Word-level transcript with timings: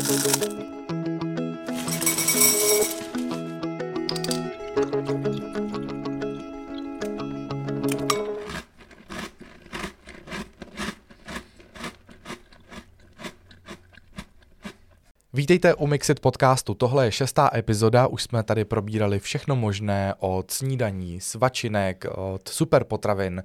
thank 0.00 0.52
you 0.52 0.57
Vítejte 15.48 15.74
u 15.74 15.86
Mixit 15.86 16.20
podcastu. 16.20 16.74
Tohle 16.74 17.04
je 17.04 17.12
šestá 17.12 17.50
epizoda, 17.54 18.06
už 18.06 18.22
jsme 18.22 18.42
tady 18.42 18.64
probírali 18.64 19.18
všechno 19.18 19.56
možné 19.56 20.14
od 20.18 20.50
snídaní, 20.50 21.20
svačinek, 21.20 22.04
od 22.14 22.48
superpotravin, 22.48 23.42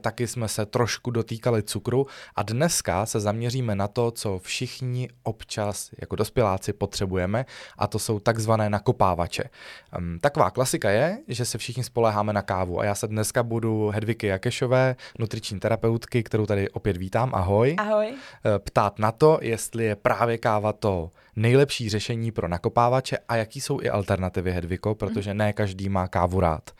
taky 0.00 0.26
jsme 0.26 0.48
se 0.48 0.66
trošku 0.66 1.10
dotýkali 1.10 1.62
cukru 1.62 2.06
a 2.36 2.42
dneska 2.42 3.06
se 3.06 3.20
zaměříme 3.20 3.74
na 3.74 3.88
to, 3.88 4.10
co 4.10 4.38
všichni 4.38 5.08
občas 5.22 5.90
jako 5.98 6.16
dospěláci 6.16 6.72
potřebujeme 6.72 7.46
a 7.78 7.86
to 7.86 7.98
jsou 7.98 8.18
takzvané 8.18 8.70
nakopávače. 8.70 9.44
Um, 9.98 10.18
taková 10.20 10.50
klasika 10.50 10.90
je, 10.90 11.18
že 11.28 11.44
se 11.44 11.58
všichni 11.58 11.84
spoléháme 11.84 12.32
na 12.32 12.42
kávu 12.42 12.80
a 12.80 12.84
já 12.84 12.94
se 12.94 13.08
dneska 13.08 13.42
budu 13.42 13.88
Hedviky 13.94 14.26
Jakešové, 14.26 14.96
nutriční 15.18 15.60
terapeutky, 15.60 16.22
kterou 16.22 16.46
tady 16.46 16.70
opět 16.70 16.96
vítám, 16.96 17.34
ahoj. 17.34 17.76
Ahoj. 17.78 18.14
Eh, 18.44 18.58
ptát 18.58 18.98
na 18.98 19.12
to, 19.12 19.38
jestli 19.42 19.84
je 19.84 19.96
právě 19.96 20.38
káva 20.38 20.72
to 20.72 21.10
nejlepší 21.44 21.88
řešení 21.88 22.32
pro 22.32 22.48
nakopávače 22.48 23.18
a 23.28 23.36
jaký 23.36 23.60
jsou 23.60 23.80
i 23.80 23.90
alternativy, 23.90 24.52
Hedviko, 24.52 24.94
protože 24.94 25.34
ne 25.34 25.52
každý 25.52 25.88
má 25.88 26.08
kávu 26.08 26.40
rád. 26.40 26.70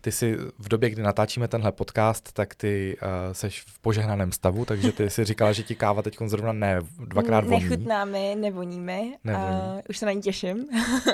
Ty 0.00 0.12
si 0.12 0.36
v 0.58 0.68
době, 0.68 0.90
kdy 0.90 1.02
natáčíme 1.02 1.48
tenhle 1.48 1.72
podcast, 1.72 2.32
tak 2.32 2.54
ty 2.54 2.96
uh, 3.02 3.08
seš 3.32 3.62
v 3.62 3.78
požehnaném 3.78 4.32
stavu, 4.32 4.64
takže 4.64 4.92
ty 4.92 5.10
si 5.10 5.24
říkala, 5.24 5.52
že 5.52 5.62
ti 5.62 5.74
káva 5.74 6.02
teď 6.02 6.18
zrovna 6.26 6.52
ne 6.52 6.80
dvakrát 6.98 7.44
voní. 7.44 7.68
Nechutná 7.68 8.04
mi, 8.04 8.36
nevoní. 8.38 8.78
Uh, 8.78 9.80
už 9.88 9.98
se 9.98 10.06
na 10.06 10.12
ní 10.12 10.22
těším. 10.22 10.64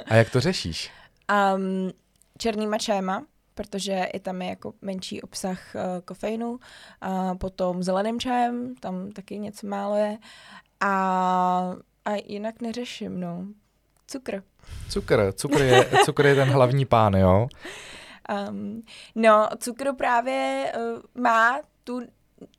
a 0.07 0.15
jak 0.15 0.31
to 0.31 0.41
řešíš? 0.41 0.91
Um, 1.57 1.91
černýma 2.39 2.79
čajema, 2.79 3.25
protože 3.55 4.05
i 4.15 4.21
tam 4.21 4.43
je 4.43 4.49
jako 4.49 4.73
menší 4.83 5.23
obsah 5.23 5.59
uh, 5.75 6.01
kofeinu. 6.05 6.59
A 7.01 7.35
potom 7.35 7.83
zeleným 7.83 8.21
čajem, 8.21 8.75
tam 8.81 9.11
taky 9.11 9.39
něco 9.39 9.67
málo 9.67 9.97
je. 9.97 10.19
A 10.81 11.77
a 12.07 12.15
jinak 12.25 12.61
neřeším, 12.61 13.21
no. 13.21 13.47
Cukr. 14.07 14.43
Cukr, 14.89 15.33
cukr 15.33 15.63
je, 15.63 15.91
cukr 16.05 16.27
je 16.27 16.35
ten 16.35 16.49
hlavní 16.49 16.85
pán, 16.85 17.15
jo? 17.15 17.49
Um, 18.49 18.83
no, 19.15 19.49
cukr 19.59 19.93
právě 19.93 20.73
uh, 20.77 21.23
má 21.23 21.61
tu 21.85 22.01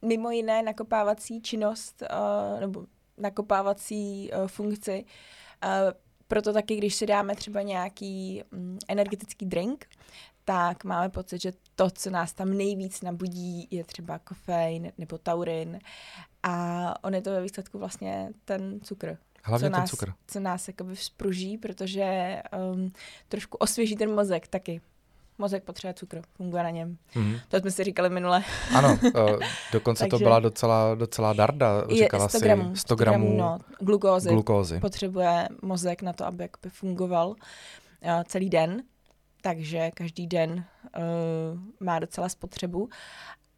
mimo 0.06 0.32
jiné 0.32 0.64
nakopávací 0.64 1.42
činnost 1.42 2.04
uh, 2.12 2.60
nebo 2.60 2.86
nakopávací 3.18 4.32
uh, 4.32 4.48
funkci. 4.48 5.06
Uh, 5.64 5.92
proto 6.28 6.54
taky, 6.54 6.76
když 6.76 6.96
si 6.96 7.06
dáme 7.06 7.36
třeba 7.36 7.62
nějaký 7.62 8.44
um, 8.54 8.78
energetický 8.88 9.46
drink, 9.46 9.86
tak 10.46 10.84
máme 10.84 11.10
pocit, 11.10 11.42
že 11.42 11.54
to, 11.76 11.90
co 11.90 12.10
nás 12.10 12.34
tam 12.34 12.54
nejvíc 12.58 13.02
nabudí, 13.02 13.68
je 13.72 13.84
třeba 13.84 14.20
kofein 14.20 14.92
nebo 14.98 15.18
taurin. 15.18 15.80
A 16.44 16.94
on 17.04 17.16
je 17.16 17.22
to 17.22 17.32
ve 17.32 17.42
výsledku 17.42 17.80
vlastně 17.80 18.30
ten 18.46 18.80
cukr. 18.84 19.18
Hlavně 19.48 19.70
co 19.70 19.72
nás, 19.72 19.80
ten 19.80 19.88
cukr. 19.88 20.14
Co 20.28 20.40
nás 20.40 20.68
jakoby 20.68 20.96
vzpruží, 20.96 21.58
protože 21.58 22.38
um, 22.74 22.92
trošku 23.28 23.58
osvěží 23.58 23.96
ten 23.96 24.16
mozek 24.16 24.48
taky. 24.48 24.82
Mozek 25.38 25.64
potřebuje 25.64 25.94
cukr, 25.94 26.22
funguje 26.36 26.64
na 26.64 26.70
něm. 26.70 26.98
Mm-hmm. 27.16 27.42
To 27.48 27.60
jsme 27.60 27.72
si 27.72 27.84
říkali 27.84 28.10
minule. 28.10 28.44
Ano, 28.76 29.00
uh, 29.04 29.40
dokonce 29.72 30.00
Takže 30.00 30.10
to 30.10 30.18
byla 30.18 30.40
docela, 30.40 30.96
docela 30.96 31.34
darda. 31.34 31.88
Říkala 31.88 32.24
je 32.24 32.30
100 32.30 32.40
gramů, 32.40 32.76
si 32.76 32.82
100 32.82 32.96
gramů, 32.96 33.16
100 33.16 33.30
gramů 33.30 33.38
no, 33.38 33.58
glukózy. 33.80 34.30
glukózy. 34.30 34.80
Potřebuje 34.80 35.48
mozek 35.62 36.02
na 36.02 36.14
to, 36.14 36.26
aby 36.26 36.44
jakoby 36.44 36.70
fungoval 36.70 37.30
uh, 37.30 37.36
celý 38.26 38.50
den. 38.50 38.84
Takže 39.42 39.92
každý 39.94 40.28
den 40.28 40.66
uh, 40.98 41.60
má 41.80 42.00
docela 42.00 42.30
spotřebu. 42.30 42.90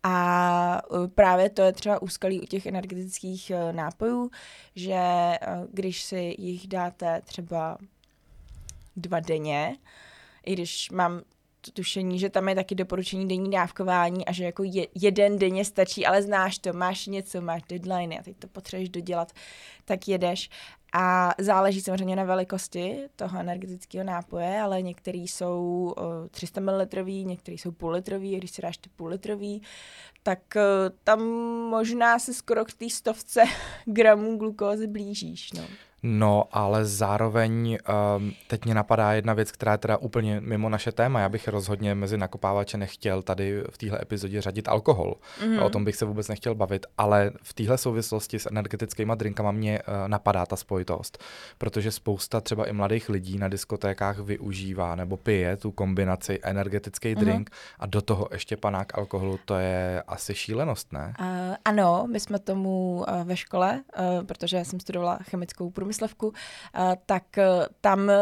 A 0.04 0.82
e, 1.04 1.08
právě 1.08 1.50
to 1.50 1.62
je 1.62 1.72
třeba 1.72 2.02
úskalí 2.02 2.42
u 2.42 2.46
těch 2.46 2.66
energetických 2.66 3.50
e, 3.52 3.74
nápojů, 3.74 4.32
že 4.76 4.94
e, 4.94 5.40
když 5.74 6.04
si 6.04 6.36
jich 6.38 6.68
dáte 6.68 7.22
třeba 7.26 7.78
dva 8.96 9.20
denně, 9.20 9.78
i 10.46 10.54
když 10.54 10.92
mám 10.92 11.22
tušení, 11.74 12.20
že 12.20 12.30
tam 12.30 12.50
je 12.50 12.56
taky 12.56 12.76
doporučení 12.76 13.28
denní 13.28 13.52
dávkování 13.52 14.26
a 14.26 14.32
že 14.32 14.44
jako 14.44 14.64
je, 14.64 14.88
jeden 14.96 15.40
denně 15.40 15.66
stačí, 15.66 16.06
ale 16.06 16.22
znáš 16.22 16.58
to, 16.58 16.74
máš 16.74 17.08
něco, 17.08 17.42
máš 17.42 17.62
deadline 17.70 18.20
a 18.20 18.24
teď 18.24 18.38
to 18.38 18.48
potřebuješ 18.48 18.90
dodělat, 18.90 19.32
tak 19.86 20.08
jedeš. 20.08 20.50
A 20.94 21.34
záleží 21.38 21.82
samozřejmě 21.82 22.16
na 22.16 22.24
velikosti 22.24 23.10
toho 23.16 23.40
energetického 23.40 24.04
nápoje, 24.04 24.62
ale 24.62 24.82
některý 24.82 25.28
jsou 25.28 25.94
300 26.32 26.62
ml, 26.62 26.88
některý 27.06 27.58
jsou 27.58 27.72
půl 27.72 27.92
litrový, 27.92 28.38
když 28.38 28.52
si 28.52 28.62
dáš 28.62 28.78
ty 28.78 28.90
půl 28.90 29.08
litrový, 29.08 29.62
tak 30.24 30.40
uh, 30.56 30.62
tam 31.04 31.20
možná 31.70 32.20
se 32.20 32.34
skoro 32.34 32.66
k 32.66 32.74
té 32.74 32.90
stovce 32.90 33.44
gramů 33.86 34.38
glukózy 34.38 34.88
blížíš. 34.88 35.52
No. 35.54 35.64
No, 36.04 36.44
ale 36.52 36.86
zároveň 36.86 37.78
um, 38.18 38.32
teď 38.48 38.66
mě 38.66 38.74
napadá 38.74 39.14
jedna 39.14 39.34
věc, 39.34 39.52
která 39.52 39.72
je 39.72 39.78
teda 39.78 39.98
úplně 39.98 40.42
mimo 40.42 40.70
naše 40.70 40.92
téma. 40.92 41.20
Já 41.20 41.30
bych 41.30 41.48
rozhodně 41.48 41.96
mezi 41.96 42.18
nakopávače 42.18 42.78
nechtěl 42.78 43.22
tady 43.22 43.64
v 43.70 43.78
téhle 43.78 44.00
epizodě 44.02 44.42
řadit 44.42 44.68
alkohol. 44.68 45.16
Mm-hmm. 45.42 45.64
O 45.64 45.70
tom 45.70 45.86
bych 45.86 45.96
se 45.96 46.06
vůbec 46.06 46.28
nechtěl 46.28 46.56
bavit, 46.56 46.86
ale 46.98 47.32
v 47.44 47.54
téhle 47.54 47.78
souvislosti 47.78 48.40
s 48.40 48.50
energetickými 48.52 49.14
drinkama 49.16 49.52
mě 49.52 49.80
uh, 49.80 50.08
napadá 50.08 50.46
ta 50.46 50.56
spojitost, 50.56 51.24
protože 51.58 51.92
spousta 51.92 52.42
třeba 52.42 52.66
i 52.66 52.74
mladých 52.74 53.10
lidí 53.10 53.38
na 53.38 53.48
diskotékách 53.48 54.20
využívá 54.20 54.96
nebo 54.96 55.18
pije 55.18 55.58
tu 55.58 55.72
kombinaci 55.72 56.40
energetický 56.44 57.16
mm-hmm. 57.16 57.20
drink 57.20 57.50
a 57.80 57.86
do 57.86 58.02
toho 58.02 58.28
ještě 58.32 58.58
panák 58.58 58.98
alkoholu, 58.98 59.40
to 59.46 59.56
je 59.56 60.04
asi 60.08 60.36
šílenost, 60.36 60.94
ne? 60.94 61.14
Uh, 61.20 61.26
ano, 61.66 62.08
my 62.12 62.20
jsme 62.20 62.40
tomu 62.40 63.06
uh, 63.08 63.24
ve 63.24 63.38
škole, 63.38 63.82
uh, 64.00 64.26
protože 64.26 64.58
já 64.58 64.64
jsem 64.64 64.80
studovala 64.80 65.20
chemickou 65.30 65.70
průmysl 65.70 65.89
průmyslovku, 65.90 66.34
tak 67.06 67.38
e, 67.38 67.48
tam 67.82 68.10
e, 68.10 68.16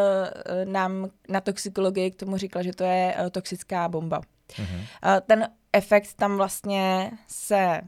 nám 0.66 1.10
na 1.30 1.42
toxikologii 1.42 2.12
k 2.12 2.16
tomu 2.16 2.38
říkal, 2.38 2.64
že 2.64 2.74
to 2.74 2.84
je 2.84 3.16
toxická 3.32 3.90
bomba. 3.90 4.22
Mm-hmm. 4.50 5.22
Ten 5.26 5.50
efekt 5.74 6.14
tam 6.14 6.38
vlastně 6.38 7.12
se 7.28 7.82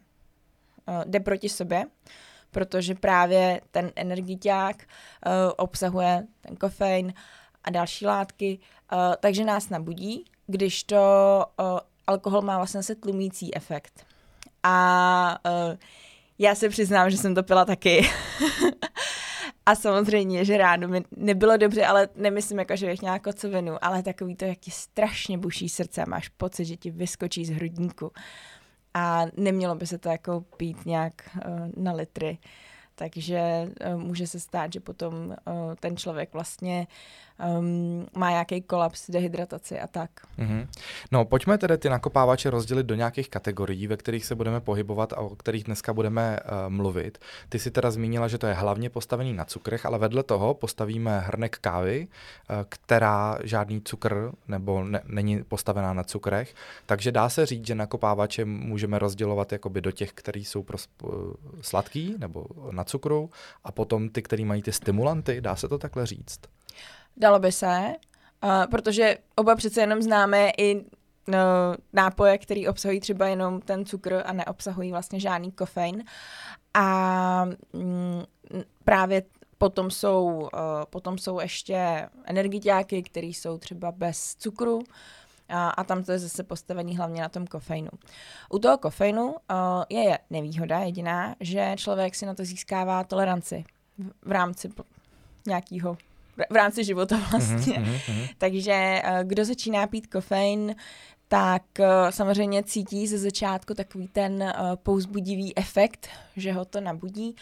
jde 1.06 1.20
proti 1.20 1.50
sobě, 1.50 1.86
protože 2.52 2.96
právě 2.96 3.62
ten 3.72 3.92
energiťák 3.96 4.76
obsahuje 5.58 6.24
ten 6.42 6.56
kofein 6.56 7.14
a 7.64 7.70
další 7.70 8.06
látky, 8.06 8.60
takže 9.20 9.46
nás 9.46 9.70
nabudí, 9.70 10.26
když 10.48 10.84
to 10.84 11.46
alkohol 12.08 12.42
má 12.42 12.58
vlastně 12.58 12.84
se 12.84 12.96
tlumící 12.96 13.56
efekt. 13.56 14.06
A 14.64 15.40
já 16.40 16.56
se 16.56 16.70
přiznám, 16.70 17.10
že 17.10 17.18
jsem 17.18 17.36
to 17.36 17.44
pila 17.44 17.66
taky. 17.66 18.10
A 19.70 19.76
samozřejmě, 19.76 20.46
že 20.46 20.58
ráno 20.58 20.88
mi 20.88 21.04
nebylo 21.18 21.58
dobře, 21.58 21.86
ale 21.86 22.10
nemyslím 22.16 22.60
jako, 22.60 22.76
že 22.76 22.86
bych 22.86 23.02
nějak 23.02 23.24
kocovinu, 23.24 23.76
ale 23.82 24.04
takový 24.04 24.36
to, 24.36 24.46
jak 24.46 24.58
ti 24.58 24.72
strašně 24.72 25.38
buší 25.38 25.70
srdce 25.70 26.02
a 26.02 26.10
máš 26.10 26.30
pocit, 26.30 26.66
že 26.66 26.76
ti 26.78 26.92
vyskočí 26.92 27.46
z 27.46 27.50
hrudníku. 27.50 28.12
A 28.94 29.26
nemělo 29.38 29.76
by 29.76 29.88
se 29.88 29.98
to 29.98 30.10
jako 30.10 30.42
pít 30.58 30.86
nějak 30.86 31.14
uh, 31.36 31.70
na 31.84 31.92
litry. 31.92 32.38
Takže 32.96 33.70
uh, 33.94 34.02
může 34.02 34.28
se 34.28 34.40
stát, 34.40 34.74
že 34.74 34.80
potom 34.80 35.14
uh, 35.28 35.36
ten 35.80 35.98
člověk 35.98 36.34
vlastně 36.34 36.88
um, 37.60 38.06
má 38.18 38.30
nějaký 38.30 38.62
kolaps, 38.62 39.10
dehydrataci 39.10 39.80
a 39.80 39.88
tak. 39.88 40.10
Mm-hmm. 40.40 40.68
No, 41.12 41.26
pojďme 41.26 41.58
tedy 41.58 41.78
ty 41.78 41.90
nakopávače 41.90 42.50
rozdělit 42.50 42.86
do 42.86 42.96
nějakých 42.96 43.30
kategorií, 43.30 43.88
ve 43.88 43.98
kterých 43.98 44.26
se 44.26 44.36
budeme 44.36 44.60
pohybovat 44.60 45.14
a 45.14 45.18
o 45.18 45.36
kterých 45.36 45.64
dneska 45.64 45.94
budeme 45.94 46.40
uh, 46.40 46.74
mluvit. 46.74 47.18
Ty 47.50 47.60
si 47.60 47.72
teda 47.72 47.92
zmínila, 47.92 48.28
že 48.28 48.38
to 48.38 48.48
je 48.48 48.54
hlavně 48.54 48.90
postavený 48.90 49.34
na 49.34 49.46
cukrech, 49.46 49.86
ale 49.86 49.98
vedle 49.98 50.24
toho 50.24 50.54
postavíme 50.54 51.20
hrnek 51.20 51.58
kávy, 51.58 52.08
uh, 52.08 52.56
která 52.70 53.38
žádný 53.44 53.82
cukr 53.82 54.32
nebo 54.48 54.84
ne, 54.84 55.02
není 55.06 55.44
postavená 55.44 55.94
na 55.94 56.04
cukrech, 56.04 56.56
takže 56.86 57.12
dá 57.12 57.30
se 57.30 57.46
říct, 57.46 57.68
že 57.68 57.76
nakopávače 57.76 58.46
můžeme 58.46 59.00
rozdělovat 59.00 59.52
jakoby 59.52 59.82
do 59.82 59.92
těch, 59.92 60.14
který 60.14 60.46
jsou 60.46 60.64
pro 60.64 60.78
uh, 61.04 61.12
sladký 61.62 62.16
nebo 62.18 62.46
na 62.72 62.84
cukru 62.84 63.30
a 63.64 63.72
potom 63.72 64.10
ty, 64.10 64.22
který 64.22 64.46
mají 64.46 64.62
ty 64.62 64.72
stimulanty, 64.72 65.42
dá 65.42 65.56
se 65.56 65.68
to 65.68 65.78
takhle 65.78 66.06
říct? 66.06 66.40
Dalo 67.20 67.40
by 67.40 67.52
se, 67.52 67.96
uh, 68.44 68.50
protože 68.72 69.18
oba 69.36 69.56
přece 69.56 69.82
jenom 69.82 70.02
známe 70.02 70.52
i 70.58 70.86
no, 71.28 71.38
nápoje, 71.94 72.38
které 72.38 72.70
obsahují 72.70 73.00
třeba 73.00 73.28
jenom 73.28 73.62
ten 73.62 73.86
cukr 73.86 74.22
a 74.26 74.34
neobsahují 74.34 74.92
vlastně 74.92 75.20
žádný 75.20 75.52
kofein. 75.52 76.04
A 76.74 77.46
mm, 77.74 78.24
právě 78.84 79.24
potom 79.58 79.92
jsou, 79.92 80.26
uh, 80.26 80.50
potom 80.90 81.18
jsou 81.18 81.40
ještě 81.40 82.10
energiťáky, 82.26 83.04
které 83.04 83.28
jsou 83.28 83.58
třeba 83.58 83.92
bez 83.92 84.36
cukru, 84.36 84.84
a, 85.50 85.70
a 85.70 85.84
tam 85.84 86.04
to 86.04 86.12
je 86.12 86.20
zase 86.20 86.44
postavený 86.44 86.98
hlavně 86.98 87.22
na 87.22 87.30
tom 87.30 87.48
kofeinu. 87.48 87.90
U 88.50 88.60
toho 88.60 88.78
kofeinu 88.78 89.26
uh, 89.28 89.36
je 89.90 90.20
nevýhoda 90.30 90.80
jediná, 90.80 91.36
že 91.40 91.74
člověk 91.78 92.16
si 92.16 92.26
na 92.26 92.34
to 92.34 92.46
získává 92.46 93.04
toleranci 93.04 93.66
v, 93.98 94.12
v 94.30 94.32
rámci 94.32 94.70
nějakého 95.48 95.98
v 96.50 96.56
rámci 96.56 96.84
života 96.84 97.18
vlastně. 97.32 97.78
Mm-hmm. 97.78 98.30
Takže 98.38 99.02
uh, 99.06 99.20
kdo 99.24 99.46
začíná 99.46 99.88
pít 99.88 100.08
kofein, 100.08 100.76
tak 101.28 101.64
uh, 101.80 101.86
samozřejmě 102.10 102.64
cítí 102.64 103.08
ze 103.08 103.18
začátku 103.18 103.74
takový 103.74 104.08
ten 104.08 104.44
uh, 104.44 104.76
pouzbudivý 104.76 105.58
efekt, 105.58 106.08
že 106.36 106.54
ho 106.54 106.66
to 106.66 106.82
nabudí. 106.82 107.36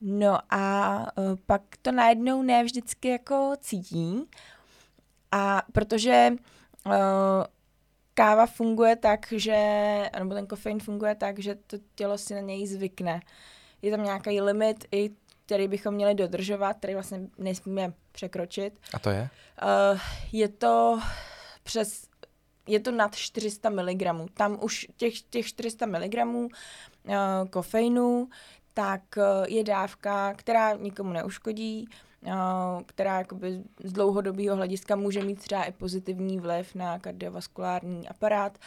No 0.00 0.38
a 0.50 1.06
pak 1.46 1.62
to 1.82 1.92
najednou 1.92 2.42
ne 2.42 2.64
vždycky 2.64 3.08
jako 3.08 3.52
cítí. 3.60 4.24
A 5.32 5.62
protože 5.72 6.32
káva 8.14 8.46
funguje 8.46 8.96
tak, 8.96 9.26
že, 9.36 9.56
nebo 10.18 10.34
ten 10.34 10.46
kofein 10.46 10.80
funguje 10.80 11.14
tak, 11.14 11.38
že 11.38 11.54
to 11.54 11.76
tělo 11.94 12.18
si 12.18 12.34
na 12.34 12.40
něj 12.40 12.66
zvykne. 12.66 13.20
Je 13.82 13.90
tam 13.90 14.04
nějaký 14.04 14.40
limit, 14.40 14.84
i 14.92 15.10
který 15.46 15.68
bychom 15.68 15.94
měli 15.94 16.14
dodržovat, 16.14 16.76
který 16.76 16.94
vlastně 16.94 17.20
nesmíme 17.38 17.92
překročit. 18.12 18.74
A 18.94 18.98
to 18.98 19.10
je? 19.10 19.28
Uh, 19.92 20.00
je 20.32 20.48
to 20.48 21.00
přes, 21.62 22.08
je 22.68 22.80
to 22.80 22.90
nad 22.90 23.16
400 23.16 23.70
mg. 23.70 24.30
Tam 24.34 24.58
už 24.62 24.86
těch, 24.96 25.20
těch 25.20 25.46
400 25.46 25.86
mg 25.86 26.14
uh, 26.24 26.48
kofeinu, 27.50 28.28
tak 28.74 29.02
uh, 29.16 29.46
je 29.48 29.64
dávka, 29.64 30.34
která 30.34 30.72
nikomu 30.72 31.12
neuškodí, 31.12 31.88
uh, 32.22 32.32
která 32.86 33.18
jakoby 33.18 33.62
z 33.84 33.92
dlouhodobého 33.92 34.56
hlediska 34.56 34.96
může 34.96 35.24
mít 35.24 35.38
třeba 35.38 35.64
i 35.64 35.72
pozitivní 35.72 36.40
vliv 36.40 36.74
na 36.74 36.98
kardiovaskulární 36.98 38.08
aparát, 38.08 38.58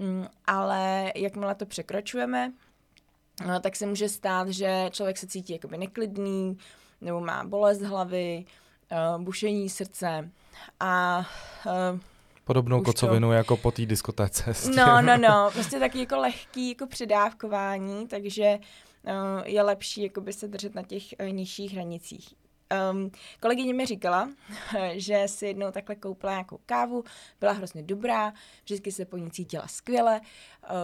um, 0.00 0.28
ale 0.46 1.12
jakmile 1.16 1.54
to 1.54 1.66
překračujeme, 1.66 2.52
tak 3.60 3.76
se 3.76 3.86
může 3.86 4.08
stát, 4.08 4.48
že 4.48 4.88
člověk 4.90 5.18
se 5.18 5.26
cítí 5.26 5.52
jakoby 5.52 5.78
neklidný, 5.78 6.58
nebo 7.00 7.20
má 7.20 7.44
bolest 7.44 7.82
hlavy, 7.82 8.44
uh, 8.92 9.22
bušení 9.22 9.68
srdce 9.68 10.30
a 10.80 11.24
uh, 11.66 12.00
Podobnou 12.44 12.82
kocovinu 12.82 13.28
to... 13.28 13.32
jako 13.32 13.56
po 13.56 13.70
té 13.70 13.86
diskotéce. 13.86 14.52
No, 14.76 15.02
no, 15.02 15.16
no, 15.16 15.50
prostě 15.52 15.78
taky 15.78 15.98
jako 15.98 16.18
lehký 16.18 16.68
jako 16.68 16.86
předávkování, 16.86 18.08
takže 18.08 18.58
uh, 19.04 19.42
je 19.44 19.62
lepší 19.62 20.02
jakoby 20.02 20.32
se 20.32 20.48
držet 20.48 20.74
na 20.74 20.82
těch 20.82 21.02
uh, 21.20 21.26
nižších 21.26 21.72
hranicích. 21.72 22.34
Um, 22.92 23.10
kolegyně 23.40 23.74
mi 23.74 23.86
říkala, 23.86 24.30
že 24.92 25.22
si 25.26 25.46
jednou 25.46 25.70
takhle 25.70 25.96
koupila 25.96 26.32
nějakou 26.32 26.58
kávu, 26.66 27.04
byla 27.40 27.52
hrozně 27.52 27.82
dobrá, 27.82 28.32
vždycky 28.64 28.92
se 28.92 29.04
po 29.04 29.16
ní 29.16 29.30
cítila 29.30 29.68
skvěle, 29.68 30.20
uh, 30.20 30.76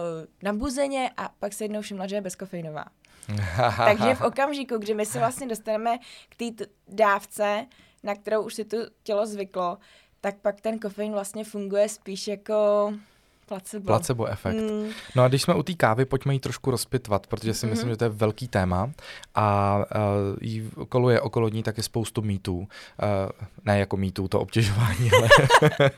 nabuzeně 0.43 1.11
a 1.17 1.29
pak 1.39 1.53
se 1.53 1.63
jednou 1.63 1.81
všimla, 1.81 2.07
že 2.07 2.15
je 2.15 2.21
bezkofeinová. 2.21 2.85
Takže 3.85 4.15
v 4.15 4.21
okamžiku, 4.21 4.77
kdy 4.77 4.93
my 4.93 5.05
se 5.05 5.19
vlastně 5.19 5.47
dostaneme 5.47 5.97
k 6.29 6.35
té 6.35 6.65
dávce, 6.87 7.65
na 8.03 8.15
kterou 8.15 8.43
už 8.43 8.53
si 8.53 8.65
to 8.65 8.77
tělo 9.03 9.25
zvyklo, 9.25 9.77
tak 10.21 10.35
pak 10.37 10.61
ten 10.61 10.79
kofein 10.79 11.11
vlastně 11.11 11.43
funguje 11.43 11.89
spíš 11.89 12.27
jako 12.27 12.93
Placebo. 13.49 13.85
Placebo 13.85 14.25
efekt. 14.25 14.55
Mm. 14.55 14.89
No 15.15 15.23
a 15.23 15.27
když 15.27 15.41
jsme 15.41 15.53
u 15.53 15.63
té 15.63 15.73
kávy, 15.73 16.05
pojďme 16.05 16.33
ji 16.33 16.39
trošku 16.39 16.71
rozpitvat, 16.71 17.27
protože 17.27 17.53
si 17.53 17.65
mm. 17.65 17.69
myslím, 17.69 17.89
že 17.89 17.97
to 17.97 18.03
je 18.03 18.09
velký 18.09 18.47
téma 18.47 18.91
a 19.35 19.77
uh, 19.77 20.37
jí 20.41 20.69
koluje 20.89 21.21
okolo 21.21 21.49
ní 21.49 21.63
taky 21.63 21.83
spoustu 21.83 22.21
mýtů. 22.21 22.57
Uh, 22.57 22.67
ne 23.65 23.79
jako 23.79 23.97
mýtů, 23.97 24.27
to 24.27 24.39
obtěžování, 24.39 25.11
ale, 25.11 25.29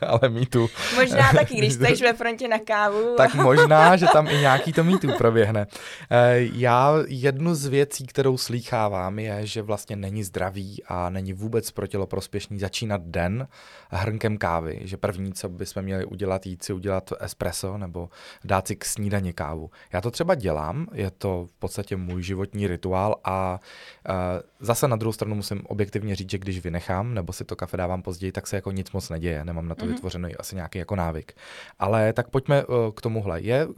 ale 0.06 0.28
mýtů. 0.28 0.68
Možná 0.94 1.32
taky, 1.32 1.54
když 1.54 1.72
jsi 1.72 1.94
ve 2.02 2.12
frontě 2.12 2.48
na 2.48 2.58
kávu. 2.58 3.14
tak 3.16 3.34
možná, 3.48 3.96
že 3.96 4.06
tam 4.12 4.28
i 4.28 4.36
nějaký 4.36 4.72
to 4.72 4.84
mýtů 4.84 5.08
proběhne. 5.18 5.66
Uh, 5.66 6.16
já 6.52 6.94
jednu 7.06 7.54
z 7.54 7.66
věcí, 7.66 8.06
kterou 8.06 8.38
slýchávám, 8.38 9.18
je, 9.18 9.46
že 9.46 9.62
vlastně 9.62 9.96
není 9.96 10.24
zdravý 10.24 10.82
a 10.88 11.10
není 11.10 11.32
vůbec 11.32 11.70
pro 11.70 11.86
tělo 11.86 12.06
prospěšný 12.06 12.58
začínat 12.58 13.02
den 13.04 13.48
hrnkem 13.90 14.38
kávy, 14.38 14.80
že 14.84 14.96
první, 14.96 15.32
co 15.32 15.48
bychom 15.48 15.82
měli 15.82 16.04
udělat, 16.04 16.46
jít 16.46 16.62
si 16.62 16.72
udělat 16.72 17.12
espresso 17.20 17.41
nebo 17.76 18.08
dát 18.44 18.66
si 18.66 18.76
k 18.76 18.84
snídaně 18.84 19.32
kávu. 19.32 19.70
Já 19.92 20.00
to 20.00 20.10
třeba 20.10 20.34
dělám, 20.34 20.86
je 20.92 21.10
to 21.10 21.46
v 21.50 21.52
podstatě 21.58 21.96
můj 21.96 22.22
životní 22.22 22.66
rituál 22.66 23.16
a 23.24 23.60
uh, 24.08 24.14
zase 24.60 24.88
na 24.88 24.96
druhou 24.96 25.12
stranu 25.12 25.34
musím 25.34 25.62
objektivně 25.66 26.16
říct, 26.16 26.30
že 26.30 26.38
když 26.38 26.60
vynechám 26.60 27.14
nebo 27.14 27.32
si 27.32 27.44
to 27.44 27.56
kafe 27.56 27.76
dávám 27.76 28.02
později, 28.02 28.32
tak 28.32 28.46
se 28.46 28.56
jako 28.56 28.70
nic 28.70 28.92
moc 28.92 29.10
neděje, 29.10 29.44
nemám 29.44 29.68
na 29.68 29.74
to 29.74 29.84
mm-hmm. 29.84 29.88
vytvořený 29.88 30.36
asi 30.36 30.54
nějaký 30.54 30.78
jako 30.78 30.96
návyk. 30.96 31.32
Ale 31.78 32.12
tak 32.12 32.28
pojďme 32.28 32.64
uh, 32.64 32.74
k 32.94 33.00
tomuhle. 33.00 33.40
Je 33.40 33.66
uh, 33.66 33.74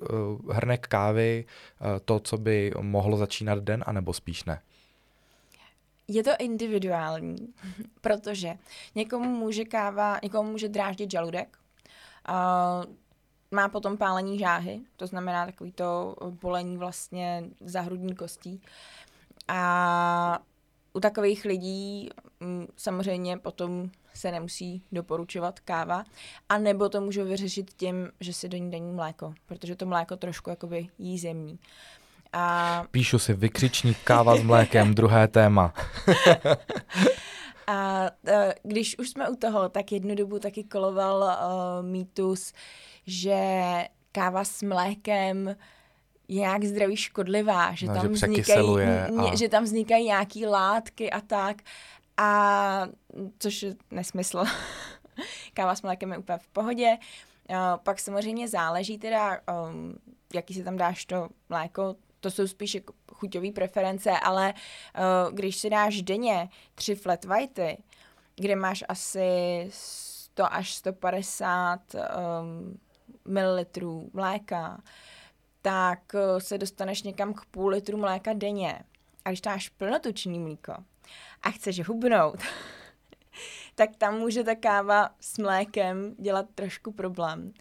hrnek 0.53 0.87
kávy 0.87 1.45
uh, 1.45 1.87
to, 2.05 2.21
co 2.21 2.39
by 2.39 2.73
mohlo 2.81 3.17
začínat 3.17 3.59
den, 3.59 3.85
anebo 3.87 4.13
spíš 4.13 4.45
ne? 4.45 4.61
Je 6.09 6.23
to 6.23 6.31
individuální, 6.39 7.37
protože 8.01 8.55
někomu 8.95 9.31
může 9.31 9.65
káva, 9.65 10.19
někomu 10.23 10.51
může 10.51 10.69
dráždit 10.69 11.11
žaludek, 11.11 11.59
uh, 12.29 12.95
má 13.55 13.69
potom 13.69 13.97
pálení 13.97 14.39
žáhy, 14.39 14.81
to 14.97 15.07
znamená 15.07 15.47
takový 15.47 15.73
to 15.73 16.17
bolení 16.41 16.77
vlastně 16.77 17.45
za 17.61 17.81
hrudní 17.81 18.15
kostí. 18.15 18.61
A 19.49 20.39
u 20.93 21.01
takových 21.01 21.45
lidí 21.45 22.11
mm, 22.41 22.67
samozřejmě 22.77 23.39
potom 23.39 23.91
se 24.15 24.31
nemusí 24.33 24.83
doporučovat 24.93 25.61
káva, 25.61 26.05
a 26.49 26.59
nebo 26.59 26.89
to 26.89 27.01
můžu 27.01 27.25
vyřešit 27.25 27.71
tím, 27.77 28.11
že 28.21 28.33
si 28.33 28.49
do 28.49 28.57
ní 28.57 28.71
daní 28.71 28.93
mléko, 28.93 29.35
protože 29.47 29.77
to 29.77 29.87
mléko 29.87 30.17
trošku 30.17 30.51
jakoby 30.51 30.89
jí 30.99 31.19
zemní. 31.19 31.59
A... 32.33 32.85
Píšu 32.91 33.19
si 33.19 33.35
vykřičník 33.35 33.99
káva 34.05 34.37
s 34.37 34.43
mlékem, 34.43 34.95
druhé 34.95 35.29
téma. 35.29 35.75
a 37.67 38.11
e, 38.27 38.55
když 38.63 38.99
už 38.99 39.11
jsme 39.11 39.29
u 39.29 39.37
toho, 39.37 39.69
tak 39.69 39.93
jednu 39.93 40.15
dobu 40.15 40.39
taky 40.39 40.65
koloval 40.65 41.23
uh, 41.23 41.87
mýtus, 41.87 42.53
že 43.07 43.39
káva 44.13 44.45
s 44.45 44.63
mlékem 44.63 45.57
je 46.29 46.41
nějak 46.41 46.65
zdraví 46.65 46.97
škodlivá, 46.97 47.75
že, 47.75 47.87
no, 47.87 47.95
tam, 47.95 48.03
že 48.03 48.09
vznikají, 48.09 48.83
a... 49.19 49.37
že 49.37 49.49
tam 49.49 49.65
vznikají 49.65 50.05
nějaký 50.05 50.47
látky 50.47 51.11
a 51.11 51.21
tak. 51.21 51.57
A 52.17 52.89
což 53.39 53.63
je 53.63 53.75
nesmysl. 53.91 54.45
káva 55.55 55.75
s 55.75 55.83
mlékem 55.83 56.13
je 56.13 56.19
úplně 56.19 56.39
v 56.39 56.49
pohodě. 56.49 56.99
Uh, 57.51 57.57
pak 57.83 58.01
samozřejmě 58.01 58.49
záleží 58.49 58.99
teda, 58.99 59.41
um, 59.69 59.99
jaký 60.35 60.55
si 60.55 60.65
tam 60.65 60.77
dáš 60.77 61.05
to 61.05 61.29
mléko, 61.49 61.97
to 62.21 62.31
jsou 62.31 62.47
spíš 62.47 62.75
jako 62.75 62.93
chuťové 63.13 63.53
preference, 63.53 64.11
ale 64.11 64.55
uh, 64.55 65.35
když 65.35 65.57
si 65.57 65.71
dáš 65.71 66.03
denně 66.03 66.49
tři 66.75 66.95
flat 66.95 67.25
whitey, 67.25 67.77
kde 68.37 68.57
máš 68.57 68.85
asi 68.89 69.29
100 69.71 70.55
až 70.55 70.75
150 70.75 71.81
um, 71.95 72.79
mililitrů 73.25 74.11
mléka, 74.13 74.83
tak 75.63 76.01
uh, 76.15 76.39
se 76.39 76.59
dostaneš 76.59 77.03
někam 77.03 77.35
k 77.35 77.45
půl 77.45 77.69
litru 77.69 77.97
mléka 77.97 78.33
denně. 78.33 78.81
A 79.25 79.31
když 79.31 79.41
dáš 79.41 79.69
plnotučný 79.69 80.39
mlíko 80.39 80.73
a 81.43 81.51
chceš 81.51 81.89
hubnout, 81.89 82.39
tak 83.75 83.97
tam 83.99 84.19
může 84.19 84.45
ta 84.45 84.55
káva 84.55 85.11
s 85.21 85.39
mlékem 85.39 86.15
dělat 86.19 86.47
trošku 86.55 86.93
problém 86.93 87.53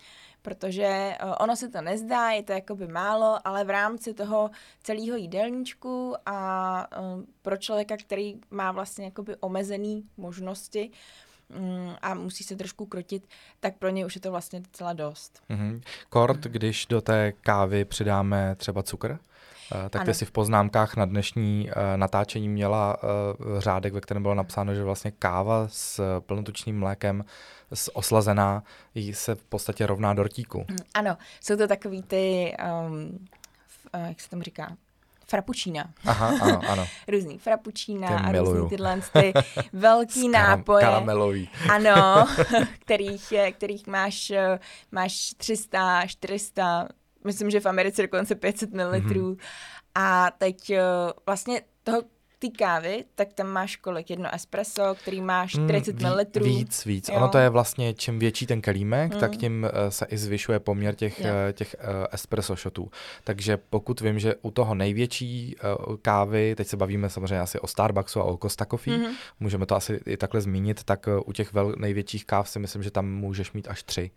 protože 0.43 0.83
eh, 0.83 1.17
ono 1.39 1.55
se 1.55 1.69
to 1.69 1.81
nezdá, 1.81 2.29
je 2.29 2.43
to 2.43 2.51
jakoby 2.51 2.87
málo, 2.87 3.47
ale 3.47 3.63
v 3.63 3.69
rámci 3.69 4.13
toho 4.13 4.49
celého 4.83 5.17
jídelníčku 5.17 6.15
a 6.25 6.87
eh, 6.91 6.97
pro 7.41 7.57
člověka, 7.57 7.97
který 7.97 8.39
má 8.51 8.71
vlastně 8.71 9.05
jakoby 9.05 9.35
omezený 9.35 10.09
možnosti, 10.17 10.91
mm, 10.91 11.32
a 12.01 12.13
musí 12.13 12.43
se 12.43 12.55
trošku 12.55 12.85
krotit, 12.85 13.27
tak 13.59 13.77
pro 13.77 13.89
ně 13.89 14.05
už 14.05 14.15
je 14.15 14.21
to 14.21 14.31
vlastně 14.31 14.59
docela 14.59 14.93
dost. 14.93 15.41
Mm-hmm. 15.49 15.81
Kort, 16.09 16.39
když 16.39 16.85
do 16.85 17.01
té 17.01 17.31
kávy 17.31 17.85
přidáme 17.85 18.55
třeba 18.55 18.83
cukr? 18.83 19.17
Eh, 19.71 19.89
tak 19.89 20.05
ty 20.05 20.13
si 20.13 20.25
v 20.25 20.31
poznámkách 20.31 20.95
na 20.95 21.05
dnešní 21.05 21.69
uh, 21.69 21.97
natáčení 21.97 22.49
měla 22.49 23.03
uh, 23.03 23.59
řádek, 23.59 23.93
ve 23.93 24.01
kterém 24.01 24.23
bylo 24.23 24.35
napsáno, 24.35 24.75
že 24.75 24.83
vlastně 24.83 25.11
káva 25.11 25.67
s 25.67 26.19
plnotučným 26.19 26.79
mlékem 26.79 27.25
s 27.73 27.95
oslazená 27.95 28.63
se 29.11 29.35
v 29.35 29.43
podstatě 29.43 29.85
rovná 29.85 30.13
dortíku. 30.13 30.65
Mm, 30.69 30.77
ano, 30.93 31.17
jsou 31.41 31.55
to 31.57 31.67
takový 31.67 32.03
ty, 32.03 32.55
um, 32.87 33.27
uh, 33.95 34.07
jak 34.07 34.21
se 34.21 34.29
tomu 34.29 34.41
říká, 34.41 34.77
frappuccina. 35.33 35.93
Aha, 36.05 36.27
ano, 36.41 36.61
ano. 36.69 36.85
různý 37.07 37.37
frappuccina 37.37 38.07
a 38.07 38.31
různý 38.31 38.69
tyhle 38.69 39.01
ty 39.13 39.33
velký 39.73 40.29
nápoje. 40.29 40.85
Karamelový. 40.85 41.49
ano, 41.69 42.27
kterých, 42.79 43.33
kterých 43.51 43.87
máš, 43.87 44.31
máš 44.91 45.33
300, 45.37 46.07
400, 46.07 46.87
myslím, 47.25 47.49
že 47.49 47.59
v 47.59 47.65
Americe 47.65 48.01
dokonce 48.01 48.35
500 48.35 48.73
ml. 48.73 48.79
Mm-hmm. 48.79 49.37
A 49.95 50.31
teď 50.37 50.71
vlastně 51.25 51.61
toho 51.83 52.01
té 52.49 52.57
kávy, 52.57 53.05
tak 53.15 53.33
tam 53.33 53.47
máš 53.47 53.75
kolik? 53.75 54.09
Jedno 54.09 54.35
espresso, 54.35 54.95
který 55.01 55.21
má 55.21 55.47
40 55.47 56.01
mm, 56.01 56.09
ml. 56.09 56.43
Víc, 56.43 56.85
víc. 56.85 57.09
Jo. 57.09 57.15
Ono 57.15 57.29
to 57.29 57.37
je 57.37 57.49
vlastně, 57.49 57.93
čím 57.93 58.19
větší 58.19 58.45
ten 58.47 58.61
kelímek, 58.61 59.13
mm. 59.13 59.19
tak 59.19 59.37
tím 59.37 59.63
uh, 59.63 59.89
se 59.89 60.05
i 60.05 60.17
zvyšuje 60.17 60.59
poměr 60.59 60.95
těch, 60.95 61.19
uh, 61.19 61.25
těch 61.53 61.75
uh, 61.79 62.05
espresso 62.11 62.55
shotů. 62.55 62.91
Takže 63.23 63.57
pokud 63.57 64.01
vím, 64.01 64.19
že 64.19 64.35
u 64.41 64.51
toho 64.51 64.75
největší 64.75 65.55
uh, 65.55 65.95
kávy, 66.01 66.55
teď 66.55 66.67
se 66.67 66.77
bavíme 66.77 67.09
samozřejmě 67.09 67.39
asi 67.39 67.59
o 67.59 67.67
Starbucksu 67.67 68.19
a 68.19 68.23
o 68.23 68.37
Costa 68.37 68.65
Coffee, 68.65 68.97
mm-hmm. 68.97 69.13
můžeme 69.39 69.65
to 69.65 69.75
asi 69.75 69.99
i 70.05 70.17
takhle 70.17 70.41
zmínit, 70.41 70.83
tak 70.83 71.07
uh, 71.07 71.21
u 71.25 71.33
těch 71.33 71.53
vel, 71.53 71.75
největších 71.77 72.25
káv 72.25 72.49
si 72.49 72.59
myslím, 72.59 72.83
že 72.83 72.91
tam 72.91 73.05
můžeš 73.05 73.51
mít 73.51 73.67
až 73.67 73.83
tři. 73.83 74.11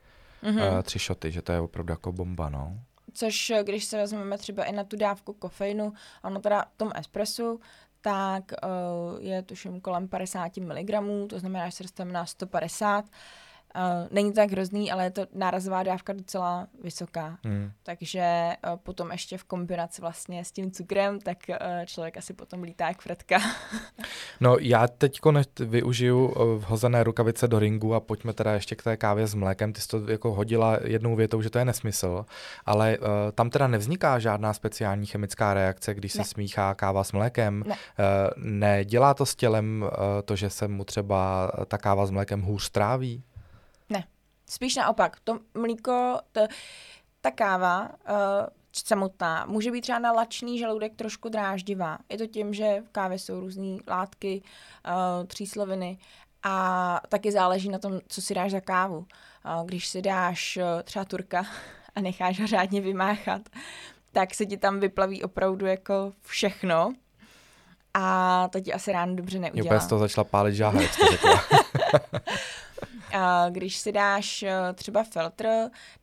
Mm-hmm. 0.45 0.77
Uh, 0.77 0.83
tři 0.83 0.99
šoty, 0.99 1.33
že 1.33 1.43
to 1.43 1.53
je 1.53 1.61
opravdu 1.61 1.93
jako 1.93 2.13
bomba, 2.13 2.49
no. 2.49 2.79
Což 3.17 3.53
když 3.63 3.85
se 3.85 3.97
vezmeme 3.97 4.39
třeba 4.39 4.65
i 4.65 4.73
na 4.73 4.85
tu 4.85 4.97
dávku 4.97 5.33
kofeinu, 5.33 5.93
ono 6.25 6.41
teda 6.41 6.65
v 6.75 6.77
tom 6.77 6.91
espressu, 6.95 7.61
tak 8.07 8.53
uh, 8.53 9.19
je 9.19 9.43
tuším 9.43 9.81
kolem 9.81 10.09
50 10.09 10.57
mg, 10.57 10.91
to 11.29 11.39
znamená, 11.39 11.67
že 11.69 11.77
se 11.77 11.83
dostaneme 11.83 12.13
na 12.13 12.27
150 12.27 13.05
Uh, 13.77 14.09
není 14.11 14.33
to 14.33 14.37
tak 14.37 14.51
hrozný, 14.51 14.93
ale 14.93 15.05
je 15.05 15.11
to 15.11 15.27
nárazová 15.35 15.83
dávka 15.83 16.13
docela 16.13 16.67
vysoká. 16.83 17.39
Hmm. 17.45 17.71
Takže 17.83 18.53
uh, 18.71 18.77
potom 18.77 19.13
ještě 19.13 19.39
v 19.39 19.45
kombinaci 19.45 20.01
vlastně 20.03 20.45
s 20.45 20.53
tím 20.53 20.71
cukrem, 20.71 21.21
tak 21.21 21.39
uh, 21.49 21.57
člověk 21.87 22.17
asi 22.17 22.33
potom 22.33 22.63
lítá 22.63 22.89
jak 22.89 23.03
fretka. 23.03 23.39
no 24.41 24.57
já 24.61 24.89
teď 24.89 25.21
využiju 25.61 26.35
vhozené 26.59 27.05
rukavice 27.05 27.49
do 27.49 27.59
ringu 27.59 27.95
a 27.95 28.01
pojďme 28.01 28.33
teda 28.33 28.53
ještě 28.53 28.77
k 28.77 28.83
té 28.83 28.97
kávě 28.97 29.27
s 29.27 29.35
mlékem. 29.35 29.73
Ty 29.73 29.81
jsi 29.81 29.89
to 29.89 30.11
jako 30.11 30.35
hodila 30.35 30.79
jednou 30.85 31.17
větou, 31.17 31.43
že 31.43 31.51
to 31.51 31.59
je 31.59 31.65
nesmysl, 31.65 32.27
ale 32.67 32.99
uh, 32.99 33.07
tam 33.35 33.51
teda 33.51 33.67
nevzniká 33.67 34.19
žádná 34.19 34.53
speciální 34.53 35.07
chemická 35.07 35.55
reakce, 35.55 35.95
když 35.95 36.13
se 36.13 36.19
ne. 36.19 36.25
smíchá 36.25 36.75
káva 36.75 37.05
s 37.05 37.13
mlékem. 37.13 37.65
Ne. 37.67 37.75
Uh, 37.75 38.45
nedělá 38.45 39.15
to 39.15 39.27
s 39.27 39.35
tělem 39.35 39.83
uh, 39.83 39.89
to, 40.25 40.37
že 40.37 40.51
se 40.51 40.69
mu 40.69 40.85
třeba 40.85 41.51
ta 41.69 41.79
káva 41.79 42.07
s 42.07 42.11
mlékem 42.11 42.43
hůř 42.43 42.63
stráví? 42.63 43.23
Spíš 44.49 44.77
naopak, 44.77 45.17
to 45.25 45.39
mlíko, 45.55 46.21
to, 46.33 46.41
ta 47.21 47.31
káva 47.31 47.83
uh, 47.83 48.17
samotná 48.73 49.47
může 49.47 49.71
být 49.71 49.81
třeba 49.81 49.99
na 49.99 50.13
lačný 50.13 50.59
žaludek 50.59 50.95
trošku 50.97 51.29
dráždivá. 51.29 51.99
Je 52.09 52.19
to 52.19 52.27
tím, 52.27 52.55
že 52.55 52.83
v 52.87 52.89
kávě 52.89 53.19
jsou 53.19 53.41
různé 53.41 53.79
látky, 53.89 54.43
uh, 54.87 55.27
třísloviny 55.27 55.99
a 56.43 57.01
taky 57.09 57.33
záleží 57.33 57.69
na 57.69 57.79
tom, 57.79 58.01
co 58.09 58.23
si 58.23 58.35
dáš 58.35 58.51
za 58.51 58.61
kávu. 58.61 58.99
Uh, 58.99 59.67
když 59.67 59.89
si 59.89 60.03
dáš 60.03 60.57
uh, 60.57 60.83
třeba 60.83 61.05
turka 61.05 61.47
a 61.95 62.01
necháš 62.01 62.41
ho 62.41 62.47
řádně 62.47 62.81
vymáchat, 62.81 63.43
tak 64.13 64.35
se 64.35 64.47
ti 64.47 64.57
tam 64.57 64.81
vyplaví 64.81 65.23
opravdu 65.23 65.67
jako 65.67 66.13
všechno. 66.23 66.93
A 67.95 68.49
to 68.53 68.61
ti 68.61 68.73
asi 68.73 68.93
ráno 68.93 69.15
dobře 69.15 69.39
neudělá. 69.39 69.67
Úplně 69.67 69.81
z 69.81 69.87
toho 69.87 69.99
začala 69.99 70.25
pálit 70.25 70.55
žáha, 70.55 70.83
jak 70.83 70.95
jste 70.95 71.07
řekla. 71.11 71.41
Když 73.51 73.77
si 73.77 73.93
dáš 73.93 74.43
eh, 74.43 74.73
třeba 74.75 75.05
filtr, 75.05 75.47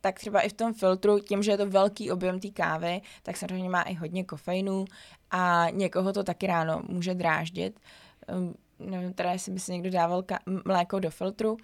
tak 0.00 0.18
třeba 0.18 0.40
i 0.40 0.48
v 0.48 0.52
tom 0.52 0.74
filtru, 0.74 1.18
tím, 1.18 1.42
že 1.42 1.50
je 1.50 1.56
to 1.56 1.66
velký 1.66 2.10
objem 2.10 2.40
té 2.40 2.48
kávy, 2.48 3.00
tak 3.22 3.36
samozřejmě 3.36 3.68
má 3.68 3.82
i 3.82 3.94
hodně 3.94 4.24
kofeinu 4.24 4.84
a 5.30 5.66
někoho 5.70 6.12
to 6.12 6.24
taky 6.24 6.46
ráno 6.46 6.82
může 6.88 7.14
dráždit. 7.14 7.80
Um, 8.28 8.54
nevím 8.78 9.12
teda, 9.12 9.32
jestli 9.32 9.52
by 9.52 9.60
si 9.60 9.72
někdo 9.72 9.90
dával 9.90 10.22
ka- 10.22 10.62
mléko 10.64 10.98
do 10.98 11.10
filtru, 11.10 11.56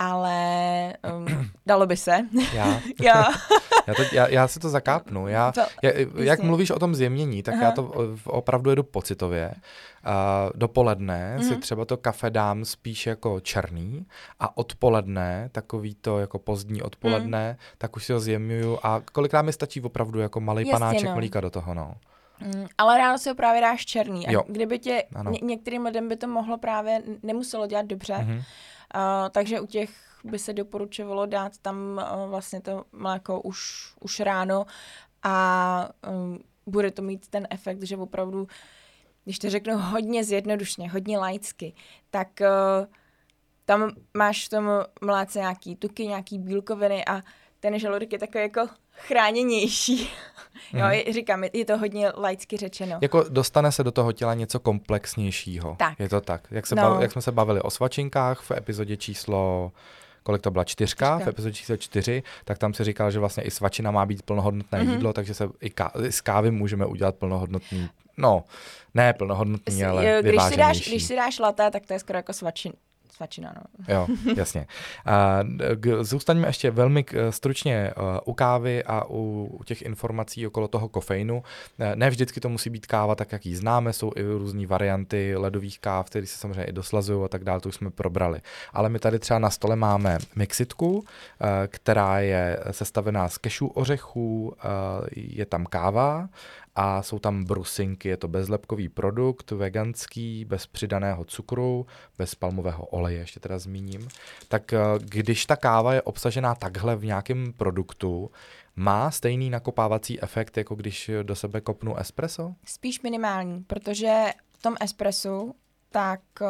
ale 0.00 0.94
um, 1.16 1.50
dalo 1.66 1.86
by 1.86 1.96
se. 1.96 2.18
Já? 2.52 2.80
já. 3.02 3.24
já, 3.86 3.94
to, 3.94 4.02
já, 4.12 4.28
já 4.28 4.48
si 4.48 4.60
to 4.60 4.68
zakápnu. 4.68 5.28
Já, 5.28 5.52
to, 5.52 5.60
já, 5.82 5.90
jak 6.16 6.42
mluvíš 6.42 6.70
o 6.70 6.78
tom 6.78 6.94
zjemnění, 6.94 7.42
tak 7.42 7.54
Aha. 7.54 7.64
já 7.64 7.70
to 7.70 7.92
opravdu 8.24 8.70
jedu 8.70 8.82
pocitově. 8.82 9.54
Uh, 10.06 10.12
dopoledne 10.54 11.36
mm-hmm. 11.36 11.42
si 11.42 11.50
mhm. 11.50 11.60
třeba 11.60 11.84
to 11.84 11.96
kafe 11.96 12.30
dám 12.30 12.64
spíš 12.64 13.06
jako 13.06 13.40
černý 13.40 14.06
a 14.40 14.56
odpoledne, 14.56 15.48
takový 15.52 15.94
to 15.94 16.18
jako 16.18 16.38
pozdní 16.38 16.82
odpoledne, 16.82 17.50
mm. 17.50 17.56
tak 17.78 17.96
už 17.96 18.04
si 18.04 18.12
ho 18.12 18.20
zjemňuju 18.20 18.78
a 18.82 19.02
kolikrát 19.12 19.42
mi 19.42 19.52
stačí 19.52 19.80
opravdu 19.80 20.20
jako 20.20 20.40
malý 20.40 20.62
Jasně, 20.62 20.72
panáček 20.72 21.08
no. 21.08 21.14
mlíka 21.14 21.40
do 21.40 21.50
toho, 21.50 21.74
no. 21.74 21.94
Mm, 22.40 22.66
ale 22.78 22.98
ráno 22.98 23.18
si 23.18 23.28
ho 23.28 23.34
právě 23.34 23.60
dáš 23.60 23.86
černý. 23.86 24.26
A 24.26 24.30
jo. 24.30 24.42
kdyby 24.48 24.78
tě, 24.78 25.04
ně, 25.30 25.38
některým 25.42 25.84
lidem 25.84 26.08
by 26.08 26.16
to 26.16 26.26
mohlo 26.26 26.58
právě, 26.58 27.02
nemuselo 27.22 27.66
dělat 27.66 27.86
dobře, 27.86 28.14
mm-hmm 28.14 28.42
takže 29.30 29.60
u 29.60 29.66
těch 29.66 29.90
by 30.24 30.38
se 30.38 30.52
doporučovalo 30.52 31.26
dát 31.26 31.58
tam 31.58 32.00
vlastně 32.26 32.60
to 32.60 32.84
mléko 32.92 33.40
už, 33.40 33.88
už 34.00 34.20
ráno 34.20 34.66
a 35.22 35.88
um, 36.08 36.38
bude 36.66 36.90
to 36.90 37.02
mít 37.02 37.28
ten 37.28 37.46
efekt, 37.50 37.82
že 37.82 37.96
opravdu, 37.96 38.46
když 39.24 39.38
to 39.38 39.50
řeknu 39.50 39.78
hodně 39.78 40.24
zjednodušně, 40.24 40.90
hodně 40.90 41.18
laicky, 41.18 41.74
tak 42.10 42.28
uh, 42.40 42.86
tam 43.64 43.90
máš 44.14 44.46
v 44.46 44.48
tom 44.48 44.70
mléce 45.00 45.38
nějaký 45.38 45.76
tuky, 45.76 46.06
nějaký 46.06 46.38
bílkoviny 46.38 47.04
a 47.04 47.22
ten 47.60 47.78
žaludek 47.78 48.12
je 48.12 48.18
takový 48.18 48.42
jako 48.42 48.68
chráněnější. 49.06 50.10
jo, 50.72 50.84
mm. 51.06 51.12
říkám, 51.12 51.44
je 51.52 51.64
to 51.64 51.78
hodně 51.78 52.12
laicky 52.16 52.56
řečeno. 52.56 52.98
Jako 53.00 53.24
dostane 53.28 53.72
se 53.72 53.84
do 53.84 53.90
toho 53.90 54.12
těla 54.12 54.34
něco 54.34 54.60
komplexnějšího. 54.60 55.76
Tak. 55.78 56.00
Je 56.00 56.08
to 56.08 56.20
tak. 56.20 56.48
Jak, 56.50 56.66
se 56.66 56.74
no. 56.74 56.82
bav, 56.82 57.02
jak 57.02 57.12
jsme 57.12 57.22
se 57.22 57.32
bavili 57.32 57.60
o 57.60 57.70
svačinkách 57.70 58.40
v 58.40 58.50
epizodě 58.50 58.96
číslo 58.96 59.72
kolik 60.22 60.42
to 60.42 60.50
byla, 60.50 60.64
čtyřka, 60.64 61.14
Čtyřka. 61.14 61.30
v 61.30 61.32
epizodě 61.32 61.54
číslo 61.54 61.76
čtyři, 61.76 62.22
tak 62.44 62.58
tam 62.58 62.74
se 62.74 62.84
říkal, 62.84 63.10
že 63.10 63.18
vlastně 63.18 63.42
i 63.42 63.50
svačina 63.50 63.90
má 63.90 64.06
být 64.06 64.22
plnohodnotné 64.22 64.80
mm-hmm. 64.80 64.90
jídlo, 64.90 65.12
takže 65.12 65.34
se 65.34 65.48
i 65.60 65.70
ká- 65.70 65.92
z 66.10 66.20
kávy 66.20 66.50
můžeme 66.50 66.86
udělat 66.86 67.16
plnohodnotný, 67.16 67.88
no, 68.16 68.44
ne 68.94 69.12
plnohodnotný, 69.12 69.84
ale 69.84 70.18
když 70.22 70.42
si, 70.42 70.56
dáš, 70.56 70.88
když 70.88 71.04
si 71.04 71.16
dáš 71.16 71.38
laté, 71.38 71.70
tak 71.70 71.86
to 71.86 71.92
je 71.92 71.98
skoro 71.98 72.16
jako 72.16 72.32
svačin, 72.32 72.72
svačina, 73.20 73.52
no. 73.56 73.84
Jo, 73.94 74.06
jasně. 74.36 74.66
A 75.06 75.40
zůstaňme 76.00 76.48
ještě 76.48 76.70
velmi 76.70 77.04
stručně 77.30 77.92
uh, 77.96 78.04
u 78.24 78.32
kávy 78.32 78.84
a 78.84 79.04
u, 79.10 79.60
těch 79.64 79.82
informací 79.82 80.46
okolo 80.46 80.68
toho 80.68 80.88
kofeinu. 80.88 81.42
Ne 81.94 82.10
vždycky 82.10 82.40
to 82.40 82.48
musí 82.48 82.70
být 82.70 82.86
káva 82.86 83.14
tak, 83.14 83.32
jak 83.32 83.46
ji 83.46 83.56
známe, 83.56 83.92
jsou 83.92 84.12
i 84.16 84.22
různé 84.22 84.66
varianty 84.66 85.36
ledových 85.36 85.80
káv, 85.80 86.06
které 86.06 86.26
se 86.26 86.38
samozřejmě 86.38 86.64
i 86.64 86.72
doslazují 86.72 87.24
a 87.24 87.28
tak 87.28 87.44
dále, 87.44 87.60
to 87.60 87.68
už 87.68 87.74
jsme 87.74 87.90
probrali. 87.90 88.40
Ale 88.72 88.88
my 88.88 88.98
tady 88.98 89.18
třeba 89.18 89.38
na 89.38 89.50
stole 89.50 89.76
máme 89.76 90.18
mixitku, 90.36 90.98
uh, 90.98 91.04
která 91.68 92.20
je 92.20 92.58
sestavená 92.70 93.28
z 93.28 93.38
kešu 93.38 93.66
ořechů, 93.66 94.48
uh, 94.48 95.06
je 95.12 95.46
tam 95.46 95.66
káva, 95.66 96.28
a 96.74 97.02
jsou 97.02 97.18
tam 97.18 97.44
brusinky, 97.44 98.08
je 98.08 98.16
to 98.16 98.28
bezlepkový 98.28 98.88
produkt, 98.88 99.50
veganský, 99.50 100.44
bez 100.44 100.66
přidaného 100.66 101.24
cukru, 101.24 101.86
bez 102.18 102.34
palmového 102.34 102.86
oleje, 102.86 103.18
ještě 103.18 103.40
teda 103.40 103.58
zmíním. 103.58 104.08
Tak 104.48 104.72
eh, 104.72 104.78
když 104.98 105.46
ta 105.46 105.56
káva 105.56 105.94
je 105.94 106.02
obsažená 106.02 106.54
takhle 106.54 106.96
v 106.96 107.04
nějakém 107.04 107.52
produktu, 107.52 108.30
má 108.76 109.10
stejný 109.10 109.50
nakopávací 109.50 110.22
efekt, 110.22 110.56
jako 110.56 110.74
když 110.74 111.10
do 111.22 111.36
sebe 111.36 111.60
kopnu 111.60 111.96
espresso? 111.96 112.54
Spíš 112.64 113.02
minimální, 113.02 113.64
protože 113.64 114.24
v 114.50 114.62
tom 114.62 114.74
espressu 114.80 115.54
tak 115.90 116.20
uh, 116.40 116.46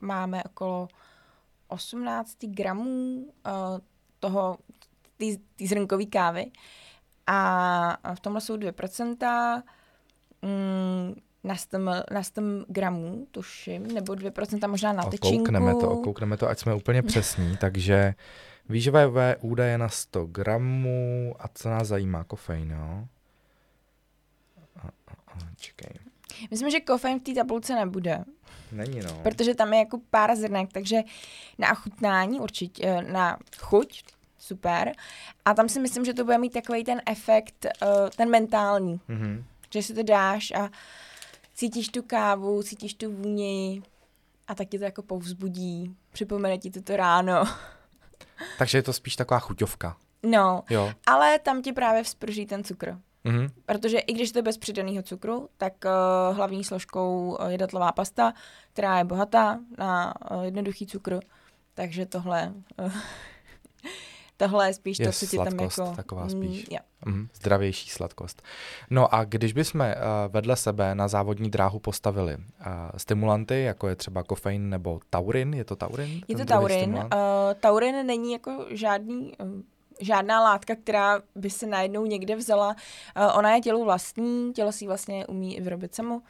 máme 0.00 0.44
okolo 0.44 0.88
18 1.68 2.36
gramů 2.44 3.16
uh, 3.16 3.78
toho, 4.20 4.58
té 5.16 5.66
zrnkové 5.66 6.04
kávy 6.04 6.50
a 7.26 8.14
v 8.14 8.20
tomhle 8.20 8.40
jsou 8.40 8.56
2%, 8.56 9.62
mm, 10.42 11.14
na 11.44 11.56
100, 11.56 11.78
na 12.10 12.22
100 12.22 12.42
gramů, 12.68 13.26
tuším, 13.30 13.86
nebo 13.86 14.12
2% 14.12 14.68
možná 14.68 14.92
na 14.92 15.02
tyčinku. 15.02 15.36
Okoukneme 15.36 15.74
to, 15.74 15.90
okoukneme 15.90 16.36
to, 16.36 16.48
ať 16.48 16.58
jsme 16.58 16.74
úplně 16.74 17.02
přesní. 17.12 17.56
Takže 17.56 18.14
výživové 18.68 19.36
údaje 19.40 19.78
na 19.78 19.88
100 19.88 20.26
gramů 20.26 21.34
a 21.38 21.48
co 21.54 21.70
nás 21.70 21.88
zajímá, 21.88 22.24
kofein, 22.24 22.70
jo? 22.70 23.04
A, 24.76 24.88
a, 25.06 25.12
a, 25.26 25.38
čekej. 25.56 25.98
Myslím, 26.50 26.70
že 26.70 26.80
kofein 26.80 27.20
v 27.20 27.22
té 27.22 27.34
tabulce 27.34 27.74
nebude. 27.74 28.24
Není, 28.72 29.00
no. 29.00 29.20
Protože 29.22 29.54
tam 29.54 29.72
je 29.72 29.78
jako 29.78 30.00
pár 30.10 30.36
zrnek, 30.36 30.72
takže 30.72 30.96
na 31.58 31.74
chutnání 31.74 32.40
určitě, 32.40 32.82
eh, 32.86 33.02
na 33.02 33.38
chuť 33.58 34.02
super. 34.46 34.92
A 35.44 35.54
tam 35.54 35.68
si 35.68 35.80
myslím, 35.80 36.04
že 36.04 36.14
to 36.14 36.24
bude 36.24 36.38
mít 36.38 36.52
takový 36.52 36.84
ten 36.84 37.02
efekt, 37.06 37.66
uh, 37.82 37.88
ten 38.16 38.30
mentální, 38.30 39.00
mm-hmm. 39.08 39.44
že 39.72 39.82
si 39.82 39.94
to 39.94 40.02
dáš 40.02 40.50
a 40.50 40.70
cítíš 41.54 41.88
tu 41.88 42.02
kávu, 42.02 42.62
cítíš 42.62 42.94
tu 42.94 43.12
vůni 43.12 43.82
a 44.48 44.54
tak 44.54 44.68
ti 44.68 44.78
to 44.78 44.84
jako 44.84 45.02
povzbudí, 45.02 45.96
připomene 46.12 46.58
ti 46.58 46.70
to, 46.70 46.82
to 46.82 46.96
ráno. 46.96 47.44
Takže 48.58 48.78
je 48.78 48.82
to 48.82 48.92
spíš 48.92 49.16
taková 49.16 49.40
chuťovka. 49.40 49.96
No, 50.22 50.62
jo. 50.70 50.92
ale 51.06 51.38
tam 51.38 51.62
ti 51.62 51.72
právě 51.72 52.02
vzprží 52.02 52.46
ten 52.46 52.64
cukr. 52.64 52.98
Mm-hmm. 53.24 53.50
Protože 53.66 53.98
i 53.98 54.12
když 54.12 54.32
to 54.32 54.38
je 54.38 54.42
bez 54.42 54.58
přidaného 54.58 55.02
cukru, 55.02 55.48
tak 55.56 55.72
uh, 55.84 56.36
hlavní 56.36 56.64
složkou 56.64 57.38
je 57.48 57.58
datlová 57.58 57.92
pasta, 57.92 58.32
která 58.72 58.98
je 58.98 59.04
bohatá 59.04 59.58
na 59.78 60.14
uh, 60.30 60.42
jednoduchý 60.42 60.86
cukr. 60.86 61.20
Takže 61.74 62.06
tohle 62.06 62.52
uh, 62.78 62.92
tohle 64.36 64.68
je 64.68 64.74
spíš 64.74 64.98
je 64.98 65.06
to, 65.06 65.12
co 65.12 65.26
ti 65.26 65.36
tam 65.36 65.60
jako... 65.60 65.92
taková 65.96 66.28
spíš. 66.28 66.68
Mm, 66.68 66.76
jo. 66.76 66.78
Mm, 67.06 67.28
zdravější 67.34 67.90
sladkost. 67.90 68.42
No 68.90 69.14
a 69.14 69.24
když 69.24 69.52
bychom 69.52 69.80
uh, 69.80 69.86
vedle 70.28 70.56
sebe 70.56 70.94
na 70.94 71.08
závodní 71.08 71.50
dráhu 71.50 71.78
postavili 71.78 72.36
uh, 72.36 72.42
stimulanty, 72.96 73.62
jako 73.62 73.88
je 73.88 73.96
třeba 73.96 74.22
kofein 74.22 74.70
nebo 74.70 75.00
taurin, 75.10 75.54
je 75.54 75.64
to 75.64 75.76
taurin? 75.76 76.22
Je 76.28 76.36
to 76.36 76.44
taurin. 76.44 76.94
Uh, 76.94 77.08
taurin 77.60 78.06
není 78.06 78.32
jako 78.32 78.66
žádný 78.70 79.32
uh, 79.38 79.60
žádná 80.00 80.42
látka, 80.42 80.76
která 80.76 81.20
by 81.34 81.50
se 81.50 81.66
najednou 81.66 82.06
někde 82.06 82.36
vzala. 82.36 82.68
Uh, 82.68 83.38
ona 83.38 83.54
je 83.54 83.60
tělu 83.60 83.84
vlastní, 83.84 84.52
tělo 84.52 84.72
si 84.72 84.86
vlastně 84.86 85.26
umí 85.26 85.56
i 85.56 85.60
vyrobit 85.60 85.94
samo 85.94 86.22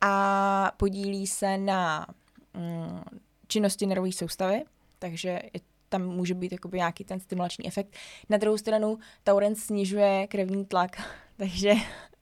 a 0.00 0.72
podílí 0.76 1.26
se 1.26 1.58
na 1.58 2.06
um, 2.54 3.04
činnosti 3.46 3.86
nervové 3.86 4.12
soustavy, 4.12 4.62
takže 4.98 5.28
je 5.28 5.60
tam 5.94 6.06
může 6.06 6.34
být 6.34 6.52
jakoby 6.52 6.76
nějaký 6.76 7.04
ten 7.04 7.20
stimulační 7.20 7.66
efekt. 7.66 7.96
Na 8.28 8.36
druhou 8.36 8.58
stranu 8.58 8.98
tauren 9.24 9.54
snižuje 9.54 10.26
krevní 10.26 10.64
tlak, 10.64 11.02
takže 11.36 11.74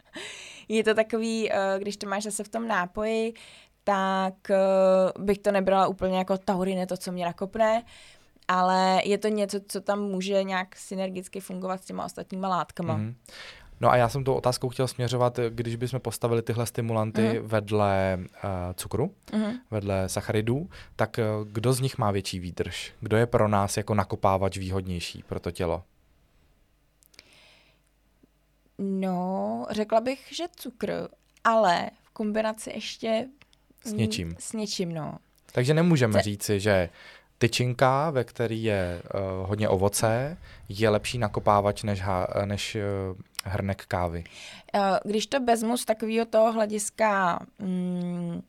je 0.69 0.85
to 0.85 0.95
takový, 0.95 1.53
eh, 1.53 1.57
když 1.79 1.97
to 1.97 2.09
máš 2.09 2.23
zase 2.23 2.45
v 2.45 2.49
tom 2.49 2.69
nápoji, 2.69 3.35
tak 3.85 4.51
eh, 4.51 4.57
bych 5.19 5.39
to 5.39 5.53
nebrala 5.53 5.87
úplně 5.87 6.19
jako 6.19 6.39
taurin 6.39 6.79
je 6.79 6.87
to, 6.87 6.97
co 6.97 7.13
mě 7.13 7.25
nakopne, 7.25 7.83
ale 8.49 9.01
je 9.05 9.19
to 9.19 9.29
něco, 9.29 9.61
co 9.69 9.81
tam 9.81 10.01
může 10.01 10.43
nějak 10.43 10.77
synergicky 10.77 11.41
fungovat 11.41 11.83
s 11.83 11.87
těma 11.87 12.05
ostatníma 12.05 12.49
látkama. 12.49 12.99
Mm-hmm. 12.99 13.15
No 13.83 13.91
a 13.91 13.97
já 13.97 14.09
jsem 14.09 14.25
tou 14.25 14.35
otázkou 14.35 14.69
chtěl 14.69 14.89
směřovat, 14.89 15.39
když 15.49 15.77
bychom 15.77 16.01
postavili 16.01 16.43
tyhle 16.43 16.67
stimulanty 16.67 17.23
uh-huh. 17.23 17.41
vedle 17.43 18.19
uh, 18.19 18.29
cukru, 18.75 19.15
uh-huh. 19.33 19.59
vedle 19.71 20.09
sacharidů, 20.09 20.71
tak 20.97 21.19
uh, 21.19 21.49
kdo 21.49 21.73
z 21.73 21.81
nich 21.81 21.99
má 21.99 22.11
větší 22.11 22.39
výdrž? 22.39 22.93
Kdo 23.01 23.17
je 23.17 23.27
pro 23.27 23.49
nás 23.49 23.77
jako 23.77 23.95
nakopávač 23.95 24.57
výhodnější 24.57 25.23
pro 25.23 25.41
to 25.41 25.51
tělo? 25.51 25.83
No, 28.79 29.67
řekla 29.71 30.01
bych, 30.01 30.29
že 30.33 30.45
cukr, 30.57 31.09
ale 31.45 31.91
v 32.03 32.11
kombinaci 32.11 32.71
ještě 32.71 33.29
s 33.85 33.93
něčím. 33.93 34.37
S 34.39 34.53
něčím, 34.53 34.95
no. 34.95 35.19
Takže 35.53 35.75
nemůžeme 35.75 36.13
Te... 36.13 36.23
říci, 36.23 36.61
že 36.61 36.89
tyčinka, 37.39 38.11
ve 38.11 38.25
který 38.25 38.63
je 38.63 39.03
uh, 39.15 39.49
hodně 39.49 39.69
ovoce, 39.69 40.37
je 40.69 40.89
lepší 40.89 41.19
nakopávač 41.19 41.83
než, 41.83 42.01
ha, 42.01 42.27
než 42.45 42.77
uh, 43.11 43.17
hrnek 43.43 43.87
kávy? 43.87 44.25
Uh, 44.75 44.81
když 45.05 45.27
to 45.27 45.41
vezmu 45.41 45.77
z 45.77 45.85
takového 45.85 46.27
toho 46.27 46.53
hlediska, 46.53 47.39
mm, 47.59 48.43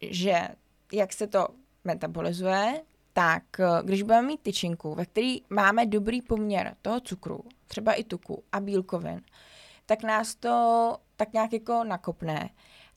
že 0.00 0.48
jak 0.92 1.12
se 1.12 1.26
to 1.26 1.48
metabolizuje, 1.84 2.82
tak 3.12 3.42
když 3.82 4.02
budeme 4.02 4.28
mít 4.28 4.40
tyčinku, 4.40 4.94
ve 4.94 5.06
který 5.06 5.42
máme 5.50 5.86
dobrý 5.86 6.22
poměr 6.22 6.76
toho 6.82 7.00
cukru, 7.00 7.44
třeba 7.66 7.92
i 7.92 8.04
tuku 8.04 8.44
a 8.52 8.60
bílkovin, 8.60 9.20
tak 9.86 10.02
nás 10.02 10.34
to 10.34 10.96
tak 11.16 11.32
nějak 11.32 11.52
jako 11.52 11.84
nakopne 11.84 12.50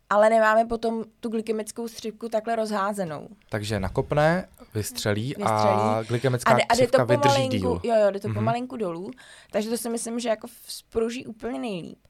ale 0.10 0.30
nemáme 0.30 0.66
potom 0.66 1.04
tu 1.20 1.30
glykemickou 1.30 1.88
střivku 1.88 2.30
takhle 2.30 2.56
rozházenou. 2.56 3.28
Takže 3.50 3.80
nakopne, 3.80 4.48
vystřelí, 4.74 5.28
vystřelí. 5.28 5.46
a 5.48 6.04
glykemická 6.08 6.54
a, 6.54 6.58
a 6.70 6.76
jde 6.76 6.88
to 6.88 7.06
vydrží 7.06 7.48
díl. 7.48 7.82
Jo, 7.84 7.96
jo, 7.96 8.12
jde 8.12 8.20
to 8.20 8.28
mm-hmm. 8.28 8.34
pomalinku 8.34 8.78
dolů, 8.78 9.12
takže 9.52 9.70
to 9.70 9.78
si 9.78 9.90
myslím, 9.90 10.20
že 10.20 10.30
jako 10.30 10.48
spruží 10.68 11.26
úplně 11.26 11.60
nejlíp. 11.60 12.08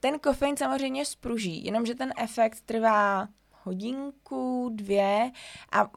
Ten 0.00 0.18
kofein 0.18 0.56
samozřejmě 0.56 1.04
spruží, 1.04 1.64
jenomže 1.64 1.94
ten 1.94 2.12
efekt 2.18 2.60
trvá 2.60 3.28
hodinku, 3.64 4.70
dvě 4.74 5.30
a 5.72 5.84
uh, 5.84 5.88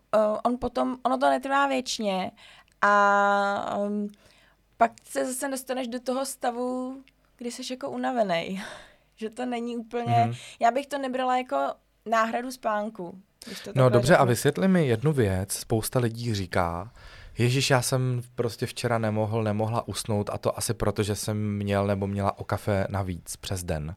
on 0.43 0.57
potom, 0.57 0.97
ono 1.03 1.17
to 1.17 1.29
netrvá 1.29 1.67
věčně 1.67 2.31
a 2.81 3.77
um, 3.77 4.07
pak 4.77 4.91
se 5.03 5.25
zase 5.25 5.49
dostaneš 5.49 5.87
do 5.87 5.99
toho 5.99 6.25
stavu, 6.25 7.03
kdy 7.37 7.51
jsi 7.51 7.73
jako 7.73 7.89
unavený 7.89 8.61
že 9.19 9.29
to 9.29 9.45
není 9.45 9.77
úplně, 9.77 10.05
mm-hmm. 10.05 10.37
já 10.59 10.71
bych 10.71 10.87
to 10.87 10.97
nebrala 10.97 11.37
jako 11.37 11.57
náhradu 12.05 12.51
spánku. 12.51 13.21
No 13.75 13.89
dobře 13.89 14.07
řeknu. 14.07 14.21
a 14.21 14.25
vysvětli 14.25 14.67
mi 14.67 14.87
jednu 14.87 15.13
věc, 15.13 15.53
spousta 15.53 15.99
lidí 15.99 16.35
říká, 16.35 16.91
Ježíš, 17.37 17.69
já 17.69 17.81
jsem 17.81 18.21
prostě 18.35 18.65
včera 18.65 18.97
nemohl, 18.97 19.43
nemohla 19.43 19.87
usnout 19.87 20.29
a 20.29 20.37
to 20.37 20.57
asi 20.57 20.73
proto, 20.73 21.03
že 21.03 21.15
jsem 21.15 21.57
měl 21.57 21.87
nebo 21.87 22.07
měla 22.07 22.39
o 22.39 22.43
kafe 22.43 22.87
navíc 22.89 23.35
přes 23.35 23.63
den. 23.63 23.95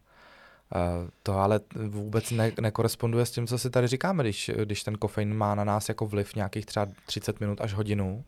Uh, 0.75 1.11
to 1.23 1.39
ale 1.39 1.61
vůbec 1.87 2.31
ne, 2.31 2.53
nekoresponduje 2.61 3.27
s 3.27 3.31
tím, 3.31 3.47
co 3.47 3.59
si 3.59 3.71
tady 3.71 3.87
říkáme, 3.87 4.23
když, 4.23 4.51
když 4.65 4.83
ten 4.83 4.99
kofein 4.99 5.35
má 5.35 5.55
na 5.55 5.65
nás 5.65 5.89
jako 5.89 6.07
vliv 6.07 6.35
nějakých 6.35 6.67
třeba 6.67 6.87
30 7.07 7.41
minut 7.41 7.61
až 7.61 7.73
hodinu. 7.73 8.25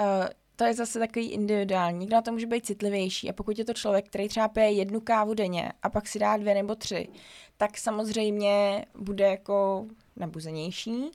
Uh, 0.00 0.26
to 0.56 0.64
je 0.64 0.74
zase 0.74 0.98
takový 0.98 1.30
individuální. 1.30 1.98
Někdo 1.98 2.16
na 2.16 2.22
to 2.22 2.32
může 2.32 2.46
být 2.46 2.66
citlivější 2.66 3.30
a 3.30 3.32
pokud 3.32 3.58
je 3.58 3.64
to 3.64 3.74
člověk, 3.74 4.06
který 4.06 4.28
třeba 4.28 4.48
pije 4.48 4.70
jednu 4.70 5.00
kávu 5.00 5.34
denně 5.34 5.72
a 5.82 5.90
pak 5.90 6.08
si 6.08 6.18
dá 6.18 6.36
dvě 6.36 6.54
nebo 6.54 6.74
tři, 6.74 7.08
tak 7.56 7.78
samozřejmě 7.78 8.84
bude 8.98 9.26
jako 9.26 9.86
nabuzenější. 10.16 11.10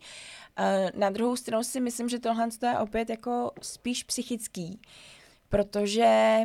Eh, 0.58 0.92
na 0.96 1.10
druhou 1.10 1.36
stranu 1.36 1.64
si 1.64 1.80
myslím, 1.80 2.10
že 2.10 2.20
tohle 2.20 2.48
je 2.64 2.80
opět 2.80 3.10
jako 3.10 3.52
spíš 3.62 4.04
psychický, 4.04 4.80
protože 5.50 6.42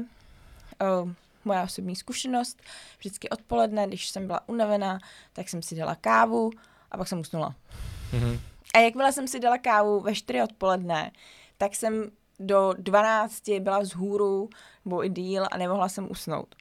uh, 1.03 1.11
moje 1.45 1.63
osobní 1.63 1.97
zkušenost, 1.97 2.63
vždycky 2.99 3.29
odpoledne, 3.29 3.87
když 3.87 4.09
jsem 4.09 4.27
byla 4.27 4.49
unavená, 4.49 4.99
tak 5.33 5.49
jsem 5.49 5.63
si 5.63 5.75
dala 5.75 5.95
kávu 5.95 6.51
a 6.91 6.97
pak 6.99 7.09
jsem 7.09 7.21
usnula. 7.21 7.55
Mm-hmm. 8.13 8.41
A 8.75 8.79
jakmile 8.79 9.13
jsem 9.13 9.29
si 9.29 9.41
dala 9.41 9.59
kávu 9.59 10.01
ve 10.01 10.15
4 10.15 10.43
odpoledne, 10.43 11.11
tak 11.59 11.75
jsem 11.75 12.11
do 12.39 12.75
12 12.79 13.43
byla 13.61 13.79
vzhůru 13.79 14.49
nebo 14.85 15.05
i 15.05 15.09
díl 15.09 15.47
a 15.51 15.59
nemohla 15.59 15.89
jsem 15.89 16.11
usnout. 16.11 16.55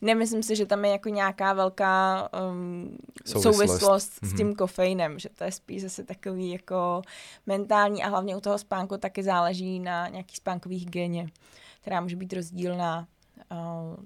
Nemyslím 0.00 0.42
si, 0.42 0.56
že 0.56 0.66
tam 0.66 0.84
je 0.84 0.90
jako 0.90 1.08
nějaká 1.08 1.52
velká 1.52 2.28
um, 2.50 2.96
souvislost, 3.24 3.56
souvislost 3.56 4.12
mm-hmm. 4.12 4.26
s 4.26 4.30
mhm. 4.30 4.36
tím 4.36 4.54
kofeinem, 4.54 5.18
že 5.18 5.28
to 5.28 5.44
je 5.44 5.52
spíš 5.52 5.82
zase 5.82 6.04
takový 6.04 6.50
jako 6.50 7.02
mentální 7.46 8.04
a 8.04 8.08
hlavně 8.08 8.36
u 8.36 8.40
toho 8.40 8.58
spánku 8.58 8.96
taky 8.96 9.22
záleží 9.22 9.80
na 9.80 10.08
nějaký 10.08 10.36
spánkový 10.36 10.78
hygieně, 10.78 11.26
která 11.80 12.00
může 12.00 12.16
být 12.16 12.32
rozdílná 12.32 13.06
uh, 13.52 13.56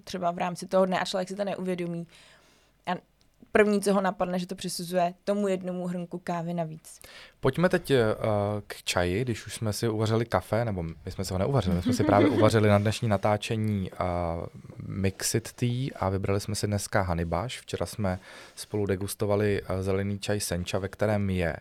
třeba 0.04 0.30
v 0.30 0.38
rámci 0.38 0.66
toho 0.66 0.86
dne 0.86 1.00
a 1.00 1.04
člověk 1.04 1.28
si 1.28 1.36
to 1.36 1.44
neuvědomí 1.44 2.06
první, 3.56 3.80
co 3.80 3.94
ho 3.94 4.00
napadne, 4.00 4.38
že 4.38 4.46
to 4.46 4.54
přisuzuje 4.54 5.14
tomu 5.24 5.48
jednomu 5.48 5.86
hrnku 5.86 6.18
kávy 6.18 6.54
navíc. 6.54 7.00
Pojďme 7.40 7.68
teď 7.68 7.90
uh, 7.90 7.96
k 8.66 8.82
čaji, 8.82 9.22
když 9.22 9.46
už 9.46 9.54
jsme 9.54 9.72
si 9.72 9.88
uvařili 9.88 10.24
kafe, 10.26 10.64
nebo 10.64 10.82
my 10.82 11.10
jsme 11.10 11.24
si 11.24 11.32
ho 11.32 11.38
neuvařili, 11.38 11.76
my 11.76 11.82
jsme 11.82 11.92
si 11.92 12.04
právě 12.04 12.28
uvařili 12.28 12.68
na 12.68 12.78
dnešní 12.78 13.08
natáčení 13.08 13.90
uh, 13.90 13.96
Mixit 14.86 15.52
Tea 15.52 15.90
a 15.96 16.08
vybrali 16.08 16.40
jsme 16.40 16.54
si 16.54 16.66
dneska 16.66 17.02
Hanibaš. 17.02 17.60
Včera 17.60 17.86
jsme 17.86 18.18
spolu 18.54 18.86
degustovali 18.86 19.62
uh, 19.62 19.80
zelený 19.80 20.18
čaj 20.18 20.40
Sencha, 20.40 20.78
ve 20.78 20.88
kterém 20.88 21.30
je 21.30 21.56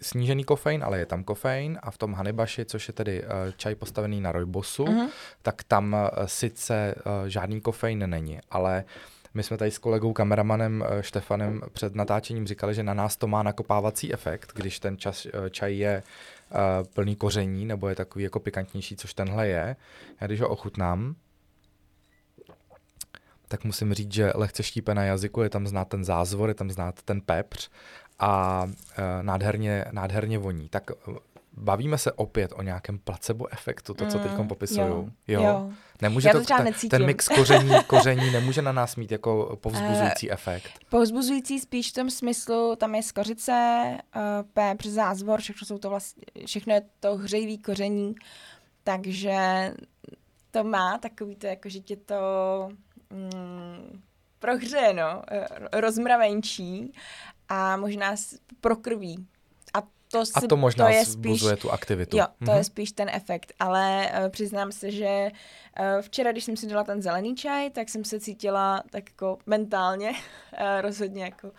snížený 0.00 0.44
kofein, 0.44 0.84
ale 0.84 0.98
je 0.98 1.06
tam 1.06 1.24
kofein 1.24 1.78
a 1.82 1.90
v 1.90 1.98
tom 1.98 2.14
Hanibaši, 2.14 2.64
což 2.64 2.88
je 2.88 2.94
tedy 2.94 3.22
uh, 3.22 3.28
čaj 3.56 3.74
postavený 3.74 4.20
na 4.20 4.32
rojbosu, 4.32 4.84
uh-huh. 4.84 5.08
tak 5.42 5.62
tam 5.62 5.92
uh, 5.92 6.26
sice 6.26 6.94
uh, 6.94 7.28
žádný 7.28 7.60
kofein 7.60 8.10
není, 8.10 8.38
ale 8.50 8.84
uh, 8.84 9.19
my 9.34 9.42
jsme 9.42 9.56
tady 9.56 9.70
s 9.70 9.78
kolegou 9.78 10.12
kameramanem 10.12 10.84
eh, 10.88 11.02
Štefanem 11.02 11.60
před 11.72 11.94
natáčením 11.94 12.46
říkali, 12.46 12.74
že 12.74 12.82
na 12.82 12.94
nás 12.94 13.16
to 13.16 13.26
má 13.26 13.42
nakopávací 13.42 14.12
efekt, 14.12 14.52
když 14.54 14.80
ten 14.80 14.96
čas, 14.96 15.26
eh, 15.26 15.50
čaj 15.50 15.76
je 15.76 16.02
uh, 16.50 16.86
plný 16.94 17.16
koření 17.16 17.66
nebo 17.66 17.88
je 17.88 17.94
takový 17.94 18.24
jako 18.24 18.40
pikantnější, 18.40 18.96
což 18.96 19.14
tenhle 19.14 19.48
je. 19.48 19.76
Já 20.20 20.26
když 20.26 20.40
ho 20.40 20.48
ochutnám, 20.48 21.14
tak 23.48 23.64
musím 23.64 23.94
říct, 23.94 24.12
že 24.12 24.32
lehce 24.34 24.62
štípe 24.62 24.94
na 24.94 25.04
jazyku, 25.04 25.42
je 25.42 25.50
tam 25.50 25.66
znát 25.66 25.88
ten 25.88 26.04
zázvor, 26.04 26.48
je 26.48 26.54
tam 26.54 26.70
znát 26.70 27.02
ten 27.02 27.20
pepř 27.20 27.70
a 28.18 28.66
nádherně, 29.22 29.84
nádherně 29.90 30.38
voní. 30.38 30.68
Tak 30.68 30.90
bavíme 31.52 31.98
se 31.98 32.12
opět 32.12 32.52
o 32.56 32.62
nějakém 32.62 32.98
placebo 32.98 33.52
efektu, 33.52 33.94
to, 33.94 34.06
co 34.06 34.18
teď 34.18 34.32
mm, 34.32 34.48
popisují. 34.48 34.86
Jo, 34.88 35.08
jo. 35.28 35.42
jo. 35.42 35.70
Nemůže 36.02 36.28
Já 36.28 36.32
to, 36.32 36.40
to 36.40 36.56
ten, 36.56 36.74
ten 36.90 37.06
mix 37.06 37.28
koření, 37.28 37.70
koření 37.86 38.30
nemůže 38.30 38.62
na 38.62 38.72
nás 38.72 38.96
mít 38.96 39.12
jako 39.12 39.58
povzbuzující 39.60 40.28
uh, 40.28 40.32
efekt. 40.32 40.70
Povzbuzující 40.88 41.60
spíš 41.60 41.90
v 41.90 41.94
tom 41.94 42.10
smyslu, 42.10 42.76
tam 42.76 42.94
je 42.94 43.02
skořice, 43.02 43.84
uh, 44.16 44.22
pepř, 44.52 44.86
zázvor, 44.86 45.40
všechno 45.40 45.66
jsou 45.66 45.78
to 45.78 45.90
vlastně, 45.90 46.22
všechno 46.46 46.74
je 46.74 46.82
to 47.00 47.16
hřejivý 47.16 47.58
koření, 47.58 48.14
takže 48.84 49.34
to 50.50 50.64
má 50.64 50.98
takový 50.98 51.36
to, 51.36 51.46
jako 51.46 51.68
že 51.68 51.80
tě 51.80 51.96
to 51.96 52.18
mm, 53.10 54.00
prohřeje, 54.38 54.92
no, 54.92 55.22
rozmravenčí 55.72 56.92
a 57.48 57.76
možná 57.76 58.14
prokrví 58.60 59.26
to 60.12 60.26
si, 60.26 60.32
a 60.34 60.40
to 60.48 60.56
možná 60.56 60.86
to 60.86 60.92
je 60.92 61.04
spíš, 61.04 61.44
tu 61.58 61.70
aktivitu. 61.70 62.16
Jo, 62.16 62.26
to 62.38 62.44
mm-hmm. 62.44 62.56
je 62.56 62.64
spíš 62.64 62.92
ten 62.92 63.08
efekt, 63.12 63.52
ale 63.58 64.10
uh, 64.10 64.28
přiznám 64.28 64.72
se, 64.72 64.90
že 64.90 65.30
uh, 65.80 66.02
včera, 66.02 66.32
když 66.32 66.44
jsem 66.44 66.56
si 66.56 66.66
dala 66.66 66.84
ten 66.84 67.02
zelený 67.02 67.34
čaj, 67.34 67.70
tak 67.70 67.88
jsem 67.88 68.04
se 68.04 68.20
cítila 68.20 68.82
tak 68.90 69.10
jako 69.10 69.38
mentálně 69.46 70.10
uh, 70.10 70.16
rozhodně 70.80 71.24
jako 71.24 71.48
uh, 71.48 71.52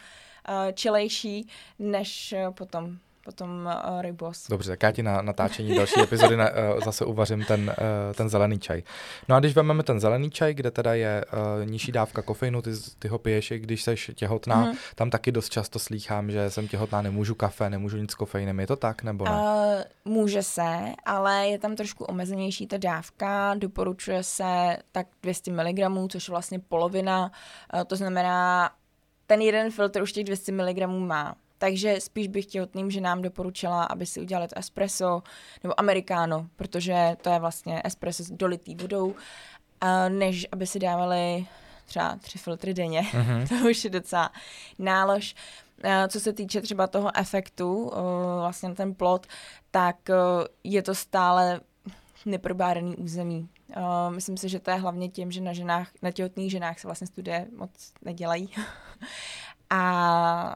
čilejší, 0.74 1.48
než 1.80 2.36
uh, 2.48 2.54
potom 2.54 2.98
potom 3.24 3.70
uh, 3.94 4.02
rybos. 4.02 4.48
Dobře, 4.50 4.70
tak 4.70 4.84
já 4.84 4.92
ti 4.92 5.04
na 5.04 5.22
natáčení 5.22 5.76
další 5.76 6.02
epizody 6.02 6.38
na, 6.38 6.50
uh, 6.50 6.84
zase 6.86 7.06
uvařím 7.06 7.46
ten, 7.46 7.62
uh, 7.62 8.14
ten 8.16 8.30
zelený 8.30 8.60
čaj. 8.60 8.84
No 9.28 9.36
a 9.36 9.40
když 9.40 9.56
vezmeme 9.56 9.84
ten 9.84 10.00
zelený 10.00 10.32
čaj, 10.32 10.54
kde 10.54 10.72
teda 10.72 10.94
je 10.94 11.26
uh, 11.26 11.70
nižší 11.70 11.92
dávka 11.92 12.22
kofeinu, 12.22 12.62
ty, 12.62 12.72
ty 13.00 13.08
ho 13.08 13.20
piješ, 13.20 13.54
když 13.58 13.84
jsi 13.84 13.96
těhotná, 14.16 14.66
mm. 14.66 14.74
tam 14.96 15.10
taky 15.10 15.32
dost 15.32 15.50
často 15.50 15.80
slýchám, 15.80 16.32
že 16.32 16.50
jsem 16.50 16.68
těhotná, 16.68 17.02
nemůžu 17.02 17.36
kafe, 17.36 17.70
nemůžu 17.70 17.98
nic 17.98 18.12
s 18.12 18.16
kofeinem. 18.16 18.60
Je 18.60 18.68
to 18.68 18.76
tak, 18.76 19.04
nebo 19.04 19.26
ne? 19.26 19.32
Uh, 19.32 20.14
může 20.14 20.44
se, 20.44 20.94
ale 21.06 21.48
je 21.48 21.60
tam 21.60 21.76
trošku 21.76 22.06
omezenější 22.06 22.68
ta 22.68 22.78
dávka. 22.78 23.54
Doporučuje 23.54 24.24
se 24.24 24.78
tak 24.92 25.08
200 25.24 25.52
mg, 25.52 26.10
což 26.10 26.28
je 26.28 26.32
vlastně 26.32 26.60
polovina. 26.60 27.32
Uh, 27.74 27.84
to 27.84 27.96
znamená, 27.96 28.72
ten 29.28 29.42
jeden 29.42 29.72
filtr 29.72 30.02
už 30.02 30.12
těch 30.12 30.24
200 30.24 30.52
mg 30.52 30.88
má. 30.88 31.36
Takže 31.62 32.02
spíš 32.02 32.28
bych 32.28 32.45
těhotným 32.45 32.91
ženám 32.91 33.21
doporučila, 33.21 33.84
aby 33.84 34.06
si 34.06 34.21
udělali 34.21 34.47
to 34.47 34.58
espresso 34.58 35.24
nebo 35.63 35.80
americano, 35.80 36.47
protože 36.56 37.17
to 37.21 37.30
je 37.30 37.39
vlastně 37.39 37.82
espresso 37.84 38.24
s 38.24 38.32
dolitý 38.32 38.76
vodou, 38.76 39.15
než 40.10 40.47
aby 40.52 40.67
si 40.67 40.80
dávali 40.80 41.45
třeba 41.86 42.15
tři 42.15 42.38
filtry 42.38 42.74
denně. 42.74 43.02
Mm-hmm. 43.02 43.47
to 43.62 43.69
už 43.69 43.84
je 43.84 43.89
docela 43.89 44.32
nálož. 44.80 45.36
Co 46.08 46.19
se 46.19 46.34
týče 46.34 46.62
třeba 46.62 46.88
toho 46.88 47.17
efektu, 47.17 47.91
vlastně 48.39 48.76
ten 48.76 48.93
plot, 48.93 49.28
tak 49.71 49.97
je 50.63 50.82
to 50.82 50.95
stále 50.95 51.62
neprobádaný 52.26 52.95
území. 52.95 53.50
Myslím 54.10 54.38
si, 54.38 54.50
že 54.50 54.60
to 54.60 54.71
je 54.71 54.78
hlavně 54.78 55.10
tím, 55.10 55.32
že 55.32 55.41
na, 55.41 55.54
ženách, 55.54 55.88
na 56.02 56.12
těhotných 56.12 56.52
ženách 56.52 56.80
se 56.80 56.88
vlastně 56.88 57.08
studie 57.08 57.47
moc 57.58 57.93
nedělají. 58.02 58.50
A 59.74 60.56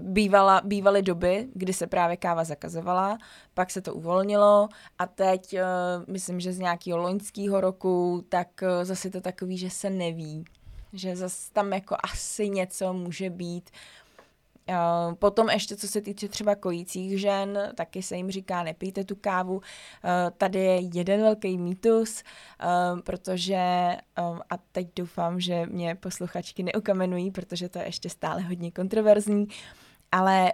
bývala, 0.00 0.60
bývaly 0.64 1.02
doby, 1.02 1.48
kdy 1.54 1.72
se 1.72 1.86
právě 1.86 2.16
káva 2.16 2.44
zakazovala, 2.44 3.18
pak 3.54 3.70
se 3.70 3.80
to 3.80 3.94
uvolnilo 3.94 4.68
a 4.98 5.06
teď, 5.06 5.54
uh, 5.54 5.60
myslím, 6.06 6.40
že 6.40 6.52
z 6.52 6.58
nějakého 6.58 6.98
loňského 6.98 7.60
roku, 7.60 8.24
tak 8.28 8.48
uh, 8.62 8.84
zase 8.84 9.10
to 9.10 9.20
takový, 9.20 9.58
že 9.58 9.70
se 9.70 9.90
neví, 9.90 10.44
že 10.92 11.16
zase 11.16 11.52
tam 11.52 11.72
jako 11.72 11.96
asi 12.12 12.48
něco 12.48 12.92
může 12.92 13.30
být. 13.30 13.70
Uh, 14.68 15.14
potom 15.14 15.48
ještě, 15.50 15.76
co 15.76 15.88
se 15.88 16.00
týče 16.00 16.28
třeba 16.28 16.54
kojících 16.54 17.20
žen, 17.20 17.72
taky 17.74 18.02
se 18.02 18.16
jim 18.16 18.30
říká, 18.30 18.62
nepijte 18.62 19.04
tu 19.04 19.16
kávu. 19.16 19.54
Uh, 19.54 19.62
tady 20.38 20.58
je 20.58 20.80
jeden 20.94 21.20
velký 21.20 21.58
mýtus, 21.58 22.22
uh, 22.22 23.00
protože, 23.00 23.90
a 24.50 24.56
teď 24.72 24.88
doufám, 24.96 25.40
že 25.40 25.66
mě 25.66 25.94
posluchačky 25.94 26.62
neukamenují, 26.62 27.30
protože 27.30 27.68
to 27.68 27.78
je 27.78 27.84
ještě 27.84 28.10
stále 28.10 28.40
hodně 28.42 28.70
kontroverzní, 28.70 29.48
ale 30.12 30.52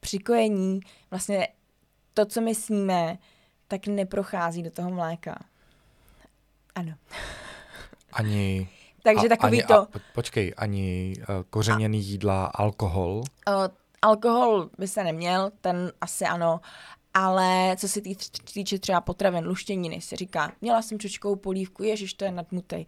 při 0.00 0.18
kojení 0.18 0.80
vlastně 1.10 1.48
to, 2.14 2.26
co 2.26 2.40
my 2.40 2.54
sníme, 2.54 3.18
tak 3.68 3.86
neprochází 3.86 4.62
do 4.62 4.70
toho 4.70 4.90
mléka. 4.90 5.38
Ano. 6.74 6.92
Ani 8.12 8.68
takže 9.02 9.26
a, 9.26 9.28
takový 9.28 9.62
ani, 9.62 9.66
to... 9.66 9.74
A, 9.74 9.88
počkej, 10.14 10.54
ani 10.56 11.14
uh, 11.18 11.24
kořeněný 11.50 11.98
a, 11.98 12.02
jídla, 12.02 12.46
alkohol? 12.46 13.22
Uh, 13.48 13.54
alkohol 14.02 14.70
by 14.78 14.88
se 14.88 15.04
neměl, 15.04 15.50
ten 15.60 15.92
asi 16.00 16.24
ano, 16.24 16.60
ale 17.14 17.76
co 17.78 17.88
se 17.88 18.00
týče, 18.00 18.30
týče 18.54 18.78
třeba 18.78 19.00
potravin, 19.00 19.46
luštěniny, 19.46 20.00
se 20.00 20.16
říká, 20.16 20.52
měla 20.60 20.82
jsem 20.82 20.98
čočkou 20.98 21.36
polívku, 21.36 21.82
ježiš, 21.82 22.14
to 22.14 22.24
je 22.24 22.30
nadmutej. 22.30 22.86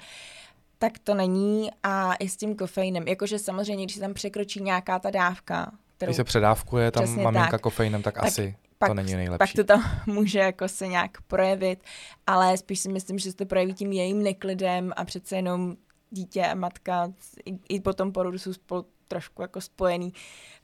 Tak 0.79 0.99
to 0.99 1.15
není 1.15 1.71
a 1.83 2.15
i 2.15 2.29
s 2.29 2.37
tím 2.37 2.57
kofeinem. 2.57 3.09
Jakože 3.09 3.39
samozřejmě, 3.39 3.85
když 3.85 3.95
se 3.95 4.01
tam 4.01 4.15
překročí 4.15 4.63
nějaká 4.63 4.99
ta 4.99 5.11
dávka, 5.11 5.73
kterou... 6.01 6.11
Když 6.11 6.17
se 6.17 6.25
předávkuje 6.25 6.91
tam 6.91 7.23
maminka 7.23 7.51
tak, 7.51 7.61
kofeinem, 7.61 8.03
tak, 8.03 8.15
tak 8.15 8.25
asi 8.25 8.57
pak, 8.79 8.89
to 8.89 8.95
není 8.95 9.15
nejlepší. 9.15 9.39
Pak 9.39 9.53
to 9.53 9.65
tam 9.65 9.83
může 10.07 10.39
jako 10.39 10.69
se 10.69 10.89
nějak 10.89 11.23
projevit, 11.23 11.83
ale 12.27 12.57
spíš 12.57 12.81
si 12.81 12.89
myslím, 12.89 13.19
že 13.19 13.31
se 13.31 13.37
to 13.37 13.47
projeví 13.47 13.75
tím 13.75 13.93
jejím 13.93 14.23
neklidem 14.23 14.93
a 14.97 15.05
přece 15.05 15.37
jenom 15.37 15.77
dítě 16.11 16.47
a 16.47 16.55
matka 16.55 17.13
i, 17.47 17.59
i 17.69 17.81
po 17.81 17.93
tom 17.93 18.13
porodu 18.13 18.39
jsou 18.39 18.53
spolu 18.53 18.87
trošku 19.09 19.43
jako 19.43 19.61
spojený, 19.61 20.13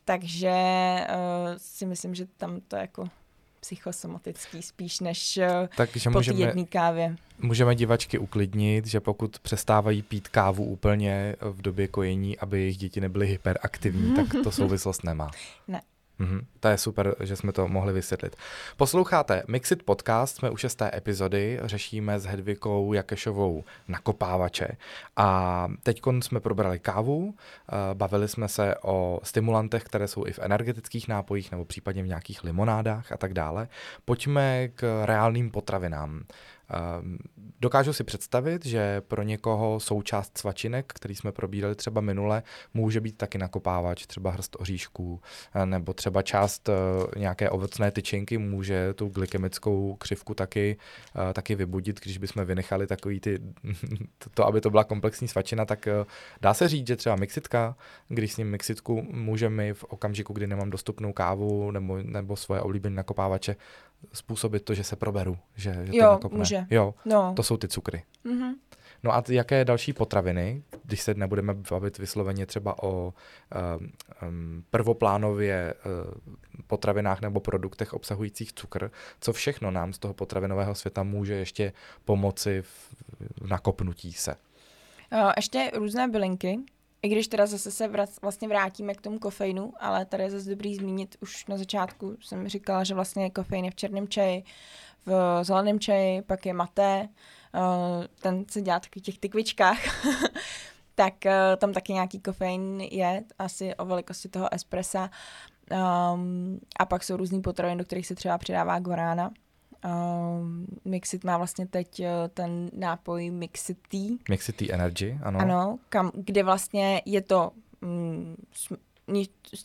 takže 0.04 0.54
uh, 1.08 1.54
si 1.56 1.86
myslím, 1.86 2.14
že 2.14 2.26
tam 2.36 2.60
to 2.68 2.76
jako 2.76 3.08
psychosomatický 3.66 4.62
spíš 4.62 5.00
než 5.00 5.38
uh, 5.38 5.66
Takže 5.76 6.10
po 6.10 6.18
můžeme, 6.18 6.40
jedné 6.40 6.64
kávě. 6.64 7.16
Můžeme 7.38 7.74
divačky 7.74 8.18
uklidnit, 8.18 8.86
že 8.86 9.00
pokud 9.00 9.38
přestávají 9.38 10.02
pít 10.02 10.28
kávu 10.28 10.64
úplně 10.64 11.36
v 11.40 11.62
době 11.62 11.88
kojení, 11.88 12.38
aby 12.38 12.60
jejich 12.60 12.76
děti 12.76 13.00
nebyly 13.00 13.26
hyperaktivní, 13.26 14.14
tak 14.14 14.26
to 14.44 14.52
souvislost 14.60 15.04
nemá. 15.04 15.30
Ne. 15.68 15.82
Mm-hmm. 16.20 16.40
To 16.60 16.68
je 16.68 16.78
super, 16.78 17.14
že 17.20 17.36
jsme 17.36 17.52
to 17.52 17.68
mohli 17.68 17.92
vysvětlit. 17.92 18.36
Posloucháte 18.76 19.42
Mixit 19.48 19.82
podcast, 19.82 20.36
jsme 20.36 20.50
u 20.50 20.56
šesté 20.56 20.90
epizody, 20.94 21.60
řešíme 21.62 22.18
s 22.18 22.24
Hedvikou 22.24 22.92
Jakešovou 22.92 23.64
nakopávače 23.88 24.68
a 25.16 25.68
teď 25.82 26.02
jsme 26.20 26.40
probrali 26.40 26.78
kávu, 26.78 27.34
eh, 27.34 27.94
bavili 27.94 28.28
jsme 28.28 28.48
se 28.48 28.74
o 28.82 29.20
stimulantech, 29.22 29.84
které 29.84 30.08
jsou 30.08 30.26
i 30.26 30.32
v 30.32 30.38
energetických 30.38 31.08
nápojích 31.08 31.50
nebo 31.50 31.64
případně 31.64 32.02
v 32.02 32.06
nějakých 32.06 32.44
limonádách 32.44 33.12
a 33.12 33.16
tak 33.16 33.34
dále. 33.34 33.68
Pojďme 34.04 34.68
k 34.68 35.02
reálným 35.04 35.50
potravinám. 35.50 36.22
Ehm, 36.70 37.18
dokážu 37.60 37.92
si 37.92 38.04
představit, 38.04 38.66
že 38.66 39.00
pro 39.00 39.22
někoho 39.22 39.80
součást 39.80 40.38
svačinek, 40.38 40.92
který 40.92 41.14
jsme 41.14 41.32
probírali 41.32 41.74
třeba 41.74 42.00
minule, 42.00 42.42
může 42.74 43.00
být 43.00 43.16
taky 43.16 43.38
nakopávač, 43.38 44.06
třeba 44.06 44.30
hrst 44.30 44.56
oříšků, 44.58 45.20
eh, 45.54 45.66
nebo 45.66 45.92
třeba 45.92 46.22
část 46.22 46.68
eh, 46.68 46.72
nějaké 47.18 47.50
ovocné 47.50 47.90
tyčinky 47.90 48.38
může 48.38 48.94
tu 48.94 49.08
glykemickou 49.08 49.96
křivku 49.96 50.34
taky, 50.34 50.76
eh, 51.30 51.32
taky 51.32 51.54
vybudit, 51.54 52.00
když 52.00 52.18
bychom 52.18 52.44
vynechali 52.44 52.86
takový 52.86 53.20
ty, 53.20 53.38
to, 54.34 54.46
aby 54.46 54.60
to 54.60 54.70
byla 54.70 54.84
komplexní 54.84 55.28
svačina, 55.28 55.64
tak 55.64 55.88
dá 56.40 56.54
se 56.54 56.68
říct, 56.68 56.86
že 56.86 56.96
třeba 56.96 57.16
mixitka, 57.16 57.76
když 58.08 58.32
s 58.32 58.36
ním 58.36 58.50
mixitku 58.50 59.06
můžeme 59.10 59.74
v 59.74 59.84
okamžiku, 59.84 60.32
kdy 60.32 60.46
nemám 60.46 60.70
dostupnou 60.70 61.12
kávu 61.12 61.70
nebo, 61.70 61.98
nebo 62.02 62.36
svoje 62.36 62.60
oblíbené 62.60 62.96
nakopávače, 62.96 63.56
způsobit 64.12 64.64
to, 64.64 64.74
že 64.74 64.84
se 64.84 64.96
proberu, 64.96 65.38
že, 65.54 65.72
že 65.84 65.96
jo, 65.96 66.06
to 66.06 66.12
nakopne. 66.12 66.38
Může. 66.38 66.66
Jo, 66.70 66.94
no. 67.04 67.32
to 67.36 67.42
jsou 67.42 67.56
ty 67.56 67.68
cukry. 67.68 68.02
Mm-hmm. 68.24 68.52
No 69.02 69.14
a 69.14 69.22
jaké 69.28 69.64
další 69.64 69.92
potraviny, 69.92 70.62
když 70.84 71.00
se 71.00 71.14
nebudeme 71.14 71.54
bavit 71.54 71.98
vysloveně 71.98 72.46
třeba 72.46 72.82
o 72.82 73.14
um, 73.78 73.92
um, 74.28 74.64
prvoplánově 74.70 75.74
uh, 75.74 76.34
potravinách 76.66 77.20
nebo 77.20 77.40
produktech 77.40 77.94
obsahujících 77.94 78.52
cukr, 78.52 78.90
co 79.20 79.32
všechno 79.32 79.70
nám 79.70 79.92
z 79.92 79.98
toho 79.98 80.14
potravinového 80.14 80.74
světa 80.74 81.02
může 81.02 81.34
ještě 81.34 81.72
pomoci 82.04 82.62
v, 82.62 82.94
v 83.40 83.48
nakopnutí 83.48 84.12
se? 84.12 84.36
Ještě 85.36 85.70
různé 85.74 86.08
bylinky, 86.08 86.58
i 87.06 87.08
když 87.08 87.28
teda 87.28 87.46
zase 87.46 87.70
se 87.70 87.88
vrat, 87.88 88.10
vlastně 88.22 88.48
vrátíme 88.48 88.94
k 88.94 89.00
tomu 89.00 89.18
kofeinu, 89.18 89.72
ale 89.80 90.04
tady 90.04 90.22
je 90.22 90.30
zase 90.30 90.50
dobrý 90.50 90.74
zmínit, 90.74 91.16
už 91.20 91.46
na 91.46 91.56
začátku 91.56 92.16
jsem 92.20 92.48
říkala, 92.48 92.84
že 92.84 92.94
vlastně 92.94 93.30
kofein 93.30 93.64
je 93.64 93.70
v 93.70 93.74
černém 93.74 94.08
čaji, 94.08 94.44
v 95.06 95.40
zeleném 95.42 95.80
čaji, 95.80 96.22
pak 96.22 96.46
je 96.46 96.52
maté, 96.52 97.08
eh, 97.54 98.08
ten 98.20 98.44
se 98.50 98.62
dělá 98.62 98.80
taky 98.80 99.00
v 99.00 99.02
těch 99.02 99.18
tykvičkách, 99.18 99.78
tak 100.94 101.26
eh, 101.26 101.56
tam 101.56 101.72
taky 101.72 101.92
nějaký 101.92 102.20
kofein 102.20 102.80
je, 102.80 103.24
asi 103.38 103.74
o 103.74 103.84
velikosti 103.84 104.28
toho 104.28 104.54
espressa. 104.54 105.10
Um, 106.14 106.60
a 106.78 106.86
pak 106.86 107.04
jsou 107.04 107.16
různý 107.16 107.42
potraviny, 107.42 107.78
do 107.78 107.84
kterých 107.84 108.06
se 108.06 108.14
třeba 108.14 108.38
přidává 108.38 108.78
guarána. 108.78 109.30
Um, 109.84 110.66
Mixit 110.84 111.24
má 111.24 111.38
vlastně 111.38 111.66
teď 111.66 112.00
uh, 112.00 112.06
ten 112.34 112.70
nápoj 112.72 113.30
Mixit 113.30 113.78
Tea. 113.88 114.16
Mixit 114.28 114.56
Tea 114.56 114.74
Energy, 114.74 115.18
ano. 115.22 115.40
Ano, 115.40 115.78
kam, 115.88 116.10
kde 116.14 116.42
vlastně 116.42 117.02
je 117.04 117.20
to, 117.22 117.50
mm, 117.80 118.36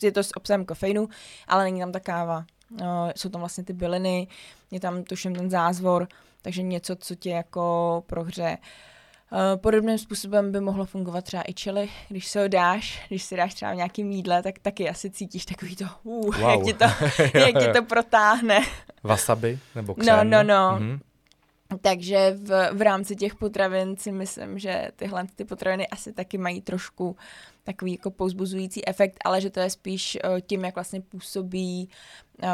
je 0.02 0.12
to 0.12 0.22
s 0.22 0.36
obsahem 0.36 0.64
kofeinu, 0.64 1.08
ale 1.48 1.64
není 1.64 1.80
tam 1.80 1.92
ta 1.92 2.00
káva. 2.00 2.44
Uh, 2.70 3.10
jsou 3.16 3.28
tam 3.28 3.40
vlastně 3.40 3.64
ty 3.64 3.72
byliny, 3.72 4.28
je 4.70 4.80
tam 4.80 5.04
tuším 5.04 5.34
ten 5.34 5.50
zázvor, 5.50 6.08
takže 6.42 6.62
něco, 6.62 6.96
co 6.96 7.14
tě 7.14 7.30
jako 7.30 8.04
prohře. 8.06 8.58
Uh, 8.60 8.66
Uh, 8.66 8.91
podobným 9.56 9.98
způsobem 9.98 10.52
by 10.52 10.60
mohlo 10.60 10.84
fungovat 10.84 11.24
třeba 11.24 11.42
i 11.46 11.52
chili, 11.52 11.88
když 12.08 12.28
se 12.28 12.40
ho 12.40 12.48
dáš, 12.48 13.06
když 13.08 13.22
si 13.22 13.36
dáš 13.36 13.54
třeba 13.54 13.72
v 13.72 13.76
nějakým 13.76 14.10
jídle, 14.10 14.42
tak 14.42 14.58
taky 14.58 14.88
asi 14.88 15.10
cítíš 15.10 15.44
takový 15.44 15.76
to, 15.76 15.84
uh, 16.02 16.36
wow. 16.36 16.50
jak, 16.50 16.62
ti 16.64 16.72
to 16.72 16.84
jak 17.38 17.64
ti 17.64 17.72
to 17.72 17.82
protáhne. 17.84 18.60
Wasabi 19.02 19.58
nebo 19.74 19.94
křen? 19.94 20.16
No, 20.16 20.24
no, 20.24 20.42
no. 20.42 20.78
Mm-hmm. 20.78 20.98
Takže 21.80 22.36
v, 22.36 22.70
v 22.72 22.82
rámci 22.82 23.16
těch 23.16 23.34
potravin 23.34 23.96
si 23.96 24.12
myslím, 24.12 24.58
že 24.58 24.88
tyhle 24.96 25.26
ty 25.34 25.44
potraviny 25.44 25.88
asi 25.88 26.12
taky 26.12 26.38
mají 26.38 26.60
trošku 26.60 27.16
takový 27.64 27.92
jako 27.92 28.10
pouzbuzující 28.10 28.88
efekt, 28.88 29.18
ale 29.24 29.40
že 29.40 29.50
to 29.50 29.60
je 29.60 29.70
spíš 29.70 30.18
uh, 30.24 30.40
tím, 30.40 30.64
jak 30.64 30.74
vlastně 30.74 31.00
působí 31.00 31.88
uh, 32.42 32.48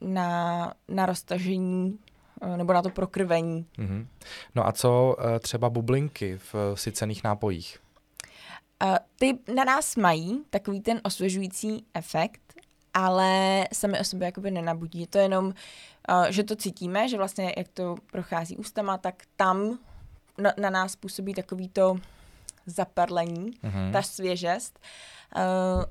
na, 0.00 0.72
na 0.88 1.06
roztažení 1.06 1.98
Eh, 2.09 2.09
nebo 2.56 2.72
na 2.72 2.82
to 2.82 2.90
prokrvení. 2.90 3.66
Mm-hmm. 3.78 4.06
No 4.54 4.66
a 4.66 4.72
co 4.72 5.16
uh, 5.18 5.38
třeba 5.38 5.70
bublinky 5.70 6.38
v 6.38 6.54
uh, 6.54 6.60
sycených 6.74 7.24
nápojích? 7.24 7.78
Ty 9.18 9.38
na 9.54 9.64
nás 9.64 9.96
mají 9.96 10.44
takový 10.50 10.80
ten 10.80 11.00
osvěžující 11.04 11.84
efekt, 11.94 12.40
ale 12.94 13.64
sami 13.72 14.00
o 14.00 14.04
sobě 14.04 14.26
jakoby 14.26 14.50
nenabudí. 14.50 15.00
Je 15.00 15.06
to 15.06 15.18
jenom, 15.18 15.54
že 16.28 16.44
to 16.44 16.56
cítíme, 16.56 17.08
že 17.08 17.16
vlastně 17.16 17.54
jak 17.56 17.68
to 17.68 17.94
prochází 18.12 18.56
ústama, 18.56 18.98
tak 18.98 19.14
tam 19.36 19.78
na, 20.38 20.52
na 20.56 20.70
nás 20.70 20.96
působí 20.96 21.34
takový 21.34 21.68
to 21.68 21.96
zaparlení, 22.66 23.50
mm-hmm. 23.50 23.92
ta 23.92 24.02
svěžest, 24.02 24.80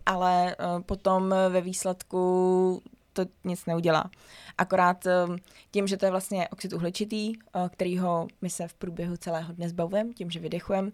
ale 0.06 0.56
potom 0.86 1.36
ve 1.50 1.62
výsledku 1.62 2.82
to 3.26 3.32
nic 3.44 3.66
neudělá. 3.66 4.10
Akorát 4.58 5.06
uh, 5.06 5.36
tím, 5.72 5.88
že 5.88 5.98
to 5.98 6.06
je 6.06 6.12
vlastně 6.12 6.48
oxid 6.48 6.74
uhličitý, 6.74 7.38
uh, 7.38 7.68
kterýho 7.70 8.28
my 8.42 8.50
se 8.50 8.68
v 8.68 8.74
průběhu 8.74 9.18
celého 9.18 9.54
dne 9.54 9.70
zbavujeme, 9.70 10.14
tím, 10.14 10.32
že 10.32 10.40
vydechujeme, 10.40 10.92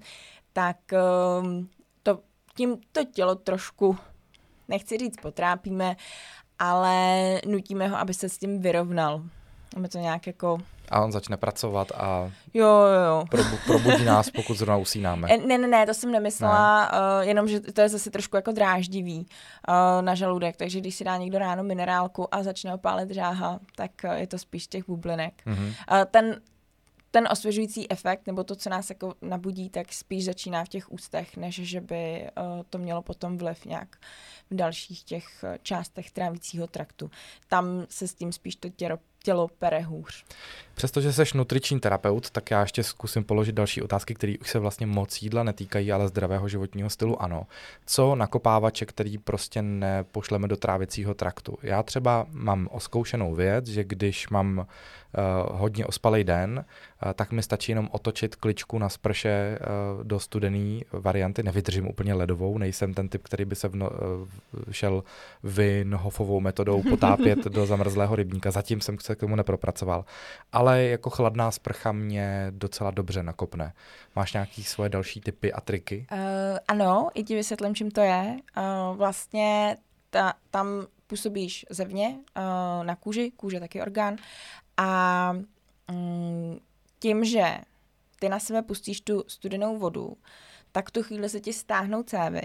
tak 0.54 0.78
uh, 0.92 1.64
to, 2.04 2.20
tím 2.56 2.78
to 2.92 3.04
tělo 3.04 3.36
trošku, 3.36 3.98
nechci 4.68 4.98
říct 4.98 5.22
potrápíme, 5.22 5.96
ale 6.60 7.42
nutíme 7.48 7.88
ho, 7.88 7.98
aby 7.98 8.14
se 8.14 8.30
s 8.30 8.38
tím 8.38 8.62
vyrovnal. 8.62 9.24
Aby 9.76 9.88
to 9.88 9.98
nějak 9.98 10.28
jako 10.28 10.58
a 10.90 11.04
on 11.04 11.12
začne 11.12 11.38
pracovat 11.38 11.92
a 11.92 12.32
jo, 12.54 12.68
jo, 12.68 13.02
jo. 13.08 13.26
Probu, 13.30 13.58
probudí 13.66 14.06
nás, 14.06 14.30
pokud 14.30 14.58
zrovna 14.58 14.78
usínáme. 14.78 15.28
E, 15.36 15.38
ne, 15.38 15.58
ne, 15.58 15.68
ne, 15.68 15.86
to 15.86 15.94
jsem 15.94 16.12
nemyslela, 16.12 16.82
ne. 16.86 17.00
Uh, 17.00 17.28
jenom, 17.28 17.48
že 17.48 17.60
to 17.60 17.82
je 17.82 17.90
zase 17.90 18.12
trošku 18.12 18.36
jako 18.36 18.52
dráždivý 18.52 19.20
uh, 19.20 20.02
na 20.02 20.16
žaludek, 20.16 20.58
takže 20.58 20.80
když 20.80 20.96
si 20.96 21.04
dá 21.04 21.18
někdo 21.18 21.40
ráno 21.40 21.64
minerálku 21.64 22.36
a 22.36 22.44
začne 22.44 22.74
opálit 22.74 23.12
žáha, 23.12 23.60
tak 23.76 23.92
uh, 24.04 24.12
je 24.12 24.28
to 24.28 24.38
spíš 24.38 24.68
těch 24.68 24.88
bublinek. 24.88 25.34
Mm-hmm. 25.46 25.68
Uh, 25.68 26.06
ten 26.12 26.42
ten 27.12 27.28
osvěžující 27.32 27.92
efekt, 27.92 28.28
nebo 28.28 28.44
to, 28.44 28.56
co 28.56 28.70
nás 28.70 28.90
jako 28.90 29.14
nabudí, 29.22 29.70
tak 29.70 29.94
spíš 29.94 30.26
začíná 30.26 30.66
v 30.66 30.70
těch 30.70 30.92
ústech, 30.92 31.38
než 31.38 31.56
že 31.56 31.82
by 31.82 32.30
uh, 32.38 32.64
to 32.70 32.78
mělo 32.78 33.02
potom 33.02 33.38
vliv 33.38 33.66
nějak 33.66 33.96
v 34.50 34.56
dalších 34.56 35.04
těch 35.04 35.46
částech 35.64 36.12
trávicího 36.12 36.68
traktu. 36.68 37.12
Tam 37.48 37.86
se 37.90 38.08
s 38.08 38.14
tím 38.14 38.32
spíš 38.32 38.56
to 38.56 38.70
tělo, 38.70 38.98
tělo 39.26 39.48
pere 39.60 39.82
hůř. 39.82 40.26
Přestože 40.76 41.14
jsi 41.14 41.24
nutriční 41.36 41.80
terapeut, 41.80 42.30
tak 42.30 42.52
já 42.52 42.62
ještě 42.62 42.84
zkusím 42.84 43.24
položit 43.24 43.56
další 43.56 43.82
otázky, 43.82 44.14
které 44.16 44.34
už 44.42 44.50
se 44.50 44.60
vlastně 44.60 44.86
moc 44.86 45.22
jídla 45.22 45.44
netýkají, 45.44 45.92
ale 45.92 46.08
zdravého 46.08 46.48
životního 46.48 46.90
stylu 46.90 47.22
ano. 47.22 47.48
Co 47.86 48.16
nakopávače, 48.16 48.86
který 48.86 49.18
prostě 49.18 49.62
nepošleme 49.62 50.48
do 50.48 50.58
trávicího 50.58 51.14
traktu? 51.14 51.58
Já 51.64 51.84
třeba 51.84 52.26
mám 52.32 52.68
oskoušenou 52.72 53.36
věc, 53.36 53.68
že 53.68 53.84
když 53.84 54.30
mám 54.30 54.58
uh, 54.58 54.66
hodně 55.60 55.86
ospalý 55.86 56.24
den, 56.24 56.66
uh, 57.06 57.12
tak 57.14 57.32
mi 57.32 57.44
stačí 57.44 57.72
jenom 57.72 57.90
otočit 57.92 58.36
kličku 58.36 58.78
na 58.78 58.90
sprše 58.90 59.60
uh, 59.60 60.04
do 60.04 60.20
studený 60.20 60.86
varianty. 60.92 61.44
Nevydržím 61.44 61.88
úplně 61.88 62.14
ledovou, 62.14 62.58
nejsem 62.58 62.94
ten 62.94 63.10
typ, 63.10 63.24
který 63.24 63.46
by 63.46 63.56
se 63.56 63.68
vno, 63.68 63.90
uh, 63.90 64.28
šel 64.72 65.04
Vinhofovou 65.44 66.40
metodou 66.40 66.84
potápět 66.90 67.40
do 67.46 67.66
zamrzlého 67.66 68.16
rybníka. 68.16 68.52
Zatím 68.52 68.82
jsem 68.82 69.00
se 69.00 69.14
k 69.15 69.19
tomu 69.19 69.36
nepropracoval. 69.36 70.06
Ale 70.51 70.84
jako 70.84 71.10
chladná 71.10 71.51
sprcha 71.51 71.91
mě 71.91 72.47
docela 72.49 72.91
dobře 72.91 73.23
nakopne. 73.23 73.73
Máš 74.15 74.34
nějaký 74.34 74.63
svoje 74.63 74.89
další 74.89 75.21
typy 75.21 75.54
a 75.54 75.62
triky? 75.62 76.08
Uh, 76.12 76.17
ano, 76.67 77.10
i 77.13 77.23
ti 77.23 77.36
vysvětlím, 77.36 77.75
čím 77.75 77.91
to 77.91 78.01
je. 78.01 78.38
Uh, 78.58 78.97
vlastně 78.97 79.78
ta, 80.10 80.34
tam 80.51 80.67
působíš 81.08 81.65
zevně 81.69 82.10
uh, 82.10 82.86
na 82.86 82.95
kůži, 82.95 83.32
kůže 83.32 83.60
taky 83.60 83.82
orgán 83.82 84.15
a 84.78 85.32
um, 85.89 86.60
tím, 86.99 87.25
že 87.25 87.58
ty 88.19 88.30
na 88.30 88.39
sebe 88.39 88.62
pustíš 88.62 89.01
tu 89.01 89.23
studenou 89.28 89.78
vodu, 89.78 90.17
tak 90.71 90.91
tu 90.91 91.04
chvíli 91.04 91.30
se 91.30 91.39
ti 91.39 91.54
stáhnou 91.54 92.04
cévy, 92.04 92.41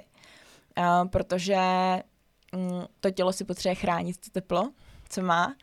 uh, 0.79 1.09
protože 1.09 1.59
um, 2.53 2.87
to 3.01 3.11
tělo 3.11 3.33
si 3.33 3.45
potřebuje 3.45 3.75
chránit 3.75 4.17
to 4.19 4.31
teplo, 4.31 4.71
co 5.09 5.23
má. 5.23 5.55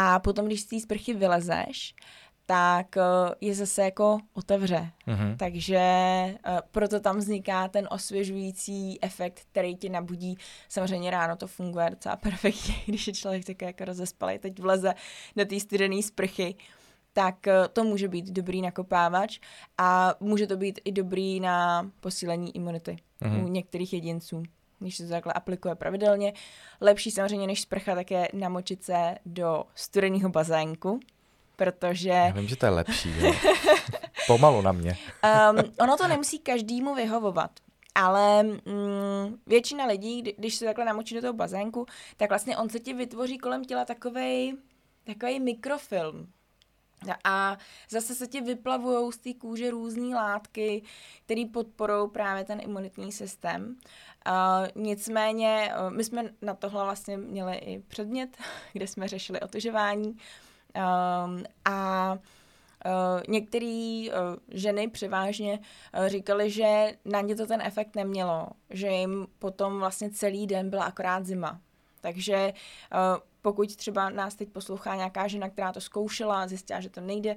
A 0.00 0.18
potom, 0.18 0.46
když 0.46 0.60
z 0.60 0.66
té 0.66 0.80
sprchy 0.80 1.14
vylezeš, 1.14 1.94
tak 2.46 2.96
uh, 2.96 3.32
je 3.40 3.54
zase 3.54 3.82
jako 3.82 4.18
otevře. 4.32 4.90
Mm-hmm. 5.06 5.36
Takže 5.36 5.80
uh, 6.48 6.58
proto 6.70 7.00
tam 7.00 7.18
vzniká 7.18 7.68
ten 7.68 7.88
osvěžující 7.90 8.98
efekt, 9.02 9.40
který 9.52 9.76
ti 9.76 9.88
nabudí. 9.88 10.38
Samozřejmě 10.68 11.10
ráno 11.10 11.36
to 11.36 11.46
funguje 11.46 11.90
docela 11.90 12.16
perfektně, 12.16 12.74
když 12.86 13.06
je 13.06 13.12
člověk 13.12 13.44
také 13.44 13.66
jako 13.66 13.84
rozespalý, 13.84 14.38
teď 14.38 14.58
vleze 14.58 14.94
do 15.36 15.44
té 15.44 15.60
studené 15.60 16.02
sprchy, 16.02 16.54
tak 17.12 17.36
uh, 17.46 17.52
to 17.72 17.84
může 17.84 18.08
být 18.08 18.30
dobrý 18.30 18.62
nakopávač 18.62 19.38
a 19.78 20.14
může 20.20 20.46
to 20.46 20.56
být 20.56 20.80
i 20.84 20.92
dobrý 20.92 21.40
na 21.40 21.90
posílení 22.00 22.56
imunity 22.56 22.96
mm-hmm. 23.22 23.44
u 23.44 23.48
některých 23.48 23.92
jedinců 23.92 24.42
když 24.78 24.96
se 24.96 25.04
to 25.04 25.10
takhle 25.10 25.32
aplikuje 25.32 25.74
pravidelně. 25.74 26.32
Lepší 26.80 27.10
samozřejmě 27.10 27.46
než 27.46 27.60
sprcha 27.60 27.94
tak 27.94 28.10
je 28.10 28.28
namočit 28.32 28.84
se 28.84 29.14
do 29.26 29.64
studeného 29.74 30.28
bazénku, 30.28 31.00
protože... 31.56 32.08
Já 32.08 32.30
vím, 32.30 32.48
že 32.48 32.56
to 32.56 32.66
je 32.66 32.70
lepší, 32.70 33.14
jo. 33.18 33.32
Pomalu 34.26 34.62
na 34.62 34.72
mě. 34.72 34.98
um, 35.50 35.72
ono 35.80 35.96
to 35.96 36.08
nemusí 36.08 36.38
každému 36.38 36.94
vyhovovat. 36.94 37.50
Ale 37.94 38.42
mm, 38.42 39.38
většina 39.46 39.86
lidí, 39.86 40.22
kdy, 40.22 40.34
když 40.38 40.54
se 40.54 40.64
takhle 40.64 40.84
namočí 40.84 41.14
do 41.14 41.20
toho 41.20 41.32
bazénku, 41.32 41.86
tak 42.16 42.28
vlastně 42.28 42.56
on 42.56 42.68
se 42.68 42.80
ti 42.80 42.92
vytvoří 42.92 43.38
kolem 43.38 43.64
těla 43.64 43.84
takovej, 43.84 44.56
takový 45.04 45.40
mikrofilm. 45.40 46.32
A 47.24 47.58
zase 47.88 48.14
se 48.14 48.26
ti 48.26 48.40
vyplavují 48.40 49.12
z 49.12 49.18
té 49.18 49.34
kůže 49.34 49.70
různé 49.70 50.16
látky, 50.16 50.82
které 51.24 51.44
podporují 51.52 52.10
právě 52.10 52.44
ten 52.44 52.60
imunitní 52.60 53.12
systém. 53.12 53.76
Uh, 54.28 54.82
nicméně, 54.82 55.72
uh, 55.80 55.90
my 55.90 56.04
jsme 56.04 56.24
na 56.42 56.54
tohle 56.54 56.84
vlastně 56.84 57.16
měli 57.16 57.56
i 57.56 57.78
předmět, 57.78 58.36
kde 58.72 58.86
jsme 58.86 59.08
řešili 59.08 59.40
otužování. 59.40 60.16
Um, 61.26 61.44
a 61.64 62.18
Uh, 62.86 63.22
Některé 63.28 64.06
uh, 64.08 64.36
ženy 64.48 64.88
převážně 64.88 65.58
uh, 65.98 66.06
říkali, 66.06 66.50
že 66.50 66.92
na 67.04 67.20
ně 67.20 67.36
to 67.36 67.46
ten 67.46 67.60
efekt 67.60 67.96
nemělo, 67.96 68.48
že 68.70 68.86
jim 68.86 69.26
potom 69.38 69.78
vlastně 69.78 70.10
celý 70.10 70.46
den 70.46 70.70
byla 70.70 70.84
akorát 70.84 71.26
zima. 71.26 71.60
Takže 72.00 72.52
pokud 73.52 73.76
třeba 73.76 74.10
nás 74.10 74.34
teď 74.34 74.48
poslouchá 74.48 74.94
nějaká 74.94 75.28
žena, 75.28 75.48
která 75.48 75.72
to 75.72 75.80
zkoušela, 75.80 76.48
zjistila, 76.48 76.80
že 76.80 76.90
to 76.90 77.00
nejde, 77.00 77.36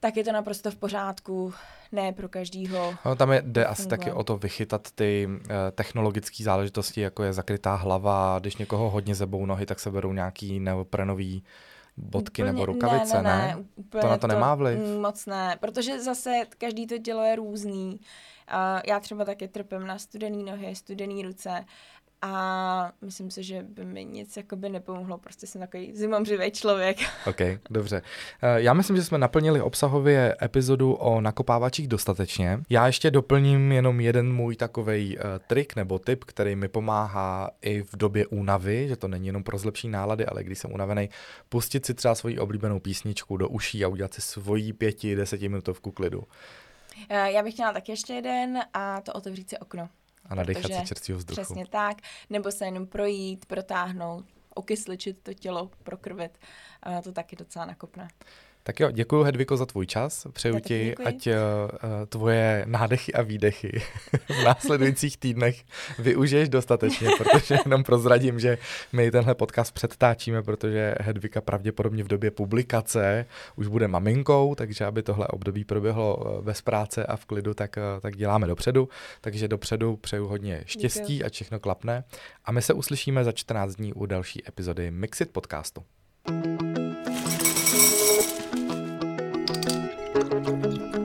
tak 0.00 0.16
je 0.16 0.24
to 0.24 0.32
naprosto 0.32 0.70
v 0.70 0.76
pořádku, 0.76 1.54
ne 1.92 2.12
pro 2.12 2.28
každýho. 2.28 2.94
No, 3.06 3.16
tam 3.16 3.32
je, 3.32 3.42
jde 3.46 3.66
asi 3.66 3.88
taky 3.88 4.12
o 4.12 4.24
to 4.24 4.36
vychytat 4.36 4.88
ty 4.94 5.28
uh, 5.28 5.40
technologické 5.74 6.44
záležitosti, 6.44 7.00
jako 7.00 7.22
je 7.22 7.32
zakrytá 7.32 7.74
hlava, 7.74 8.38
když 8.38 8.56
někoho 8.56 8.90
hodně 8.90 9.14
zebou 9.14 9.46
nohy, 9.46 9.66
tak 9.66 9.80
se 9.80 9.90
berou 9.90 10.12
nějaký 10.12 10.60
neoprenový 10.60 11.42
bodky 11.96 12.42
úplně, 12.42 12.52
nebo 12.52 12.66
rukavice, 12.66 13.22
ne? 13.22 13.22
ne, 13.22 13.38
ne? 13.38 13.64
ne 13.94 14.00
to 14.00 14.08
na 14.08 14.16
to, 14.16 14.20
to 14.20 14.26
nemá 14.26 14.54
vliv? 14.54 14.78
Moc 15.00 15.26
ne, 15.26 15.56
protože 15.60 16.00
zase 16.00 16.42
každý 16.58 16.86
to 16.86 16.98
tělo 16.98 17.22
je 17.22 17.36
různý. 17.36 18.00
Uh, 18.52 18.80
já 18.86 19.00
třeba 19.00 19.24
taky 19.24 19.48
trpím 19.48 19.86
na 19.86 19.98
studený 19.98 20.44
nohy, 20.44 20.74
studený 20.74 21.22
ruce 21.22 21.64
a 22.22 22.92
myslím 23.00 23.30
si, 23.30 23.42
že 23.42 23.62
by 23.62 23.84
mi 23.84 24.04
nic 24.04 24.36
jakoby 24.36 24.68
nepomohlo, 24.68 25.18
prostě 25.18 25.46
jsem 25.46 25.60
takový 25.60 25.96
zimomřivý 25.96 26.50
člověk. 26.50 26.98
OK, 27.26 27.40
dobře. 27.70 28.02
Eh, 28.42 28.62
já 28.62 28.74
myslím, 28.74 28.96
že 28.96 29.04
jsme 29.04 29.18
naplnili 29.18 29.60
obsahově 29.60 30.36
epizodu 30.42 30.92
o 30.92 31.20
nakopávačích 31.20 31.88
dostatečně. 31.88 32.60
Já 32.70 32.86
ještě 32.86 33.10
doplním 33.10 33.72
jenom 33.72 34.00
jeden 34.00 34.32
můj 34.32 34.56
takový 34.56 35.18
uh, 35.18 35.24
eh, 35.24 35.38
trik 35.46 35.76
nebo 35.76 35.98
tip, 35.98 36.24
který 36.24 36.56
mi 36.56 36.68
pomáhá 36.68 37.50
i 37.62 37.82
v 37.82 37.96
době 37.96 38.26
únavy, 38.26 38.88
že 38.88 38.96
to 38.96 39.08
není 39.08 39.26
jenom 39.26 39.42
pro 39.42 39.58
zlepší 39.58 39.88
nálady, 39.88 40.26
ale 40.26 40.44
když 40.44 40.58
jsem 40.58 40.72
unavený, 40.72 41.08
pustit 41.48 41.86
si 41.86 41.94
třeba 41.94 42.14
svoji 42.14 42.38
oblíbenou 42.38 42.80
písničku 42.80 43.36
do 43.36 43.48
uší 43.48 43.84
a 43.84 43.88
udělat 43.88 44.14
si 44.14 44.20
svoji 44.20 44.72
pěti, 44.72 45.14
desetiminutovku 45.16 45.90
klidu. 45.90 46.24
Eh, 47.08 47.32
já 47.32 47.42
bych 47.42 47.56
měla 47.56 47.72
tak 47.72 47.88
ještě 47.88 48.12
jeden 48.12 48.58
a 48.74 49.00
to 49.00 49.12
otevřít 49.12 49.50
si 49.50 49.58
okno. 49.58 49.88
A 50.28 50.34
nadechat 50.34 50.72
se 50.72 50.86
čerstvého 50.86 51.18
vzduchu. 51.18 51.42
Přesně 51.42 51.66
tak. 51.66 51.96
Nebo 52.30 52.50
se 52.50 52.64
jenom 52.64 52.86
projít, 52.86 53.46
protáhnout, 53.46 54.24
okysličit 54.54 55.22
to 55.22 55.34
tělo, 55.34 55.70
prokrvit. 55.82 56.38
A 56.82 57.02
to 57.02 57.12
taky 57.12 57.36
docela 57.36 57.64
nakopne. 57.64 58.08
Tak 58.66 58.80
jo, 58.80 58.90
děkuji 58.90 59.22
Hedviko 59.22 59.56
za 59.56 59.66
tvůj 59.66 59.86
čas. 59.86 60.26
Přeju 60.32 60.60
ti, 60.60 60.84
děkuji. 60.84 61.06
ať 61.06 61.26
uh, 61.26 61.34
tvoje 62.08 62.64
nádechy 62.66 63.12
a 63.12 63.22
výdechy 63.22 63.82
v 64.40 64.44
následujících 64.44 65.18
týdnech 65.18 65.64
využiješ 65.98 66.48
dostatečně, 66.48 67.08
protože 67.18 67.58
jenom 67.64 67.84
prozradím, 67.84 68.40
že 68.40 68.58
my 68.92 69.10
tenhle 69.10 69.34
podcast 69.34 69.74
předtáčíme, 69.74 70.42
protože 70.42 70.94
Hedvika 71.00 71.40
pravděpodobně 71.40 72.04
v 72.04 72.08
době 72.08 72.30
publikace 72.30 73.26
už 73.56 73.66
bude 73.66 73.88
maminkou, 73.88 74.54
takže 74.54 74.84
aby 74.84 75.02
tohle 75.02 75.26
období 75.26 75.64
proběhlo 75.64 76.38
eh, 76.38 76.42
bez 76.42 76.62
práce 76.62 77.06
a 77.06 77.16
v 77.16 77.24
klidu, 77.24 77.54
tak, 77.54 77.76
tak 78.00 78.16
děláme 78.16 78.46
dopředu. 78.46 78.88
Takže 79.20 79.48
dopředu 79.48 79.96
přeju 79.96 80.26
hodně 80.26 80.62
štěstí 80.66 81.16
Děkuji. 81.16 81.24
a 81.24 81.30
všechno 81.30 81.60
klapne. 81.60 82.04
A 82.44 82.52
my 82.52 82.62
se 82.62 82.72
uslyšíme 82.72 83.24
za 83.24 83.32
14 83.32 83.74
dní 83.74 83.92
u 83.92 84.06
další 84.06 84.48
epizody 84.48 84.90
Mixit 84.90 85.30
podcastu. 85.30 85.82
thank 86.28 86.78
you 86.78 86.85
Thank 90.46 90.94
you. 90.94 90.95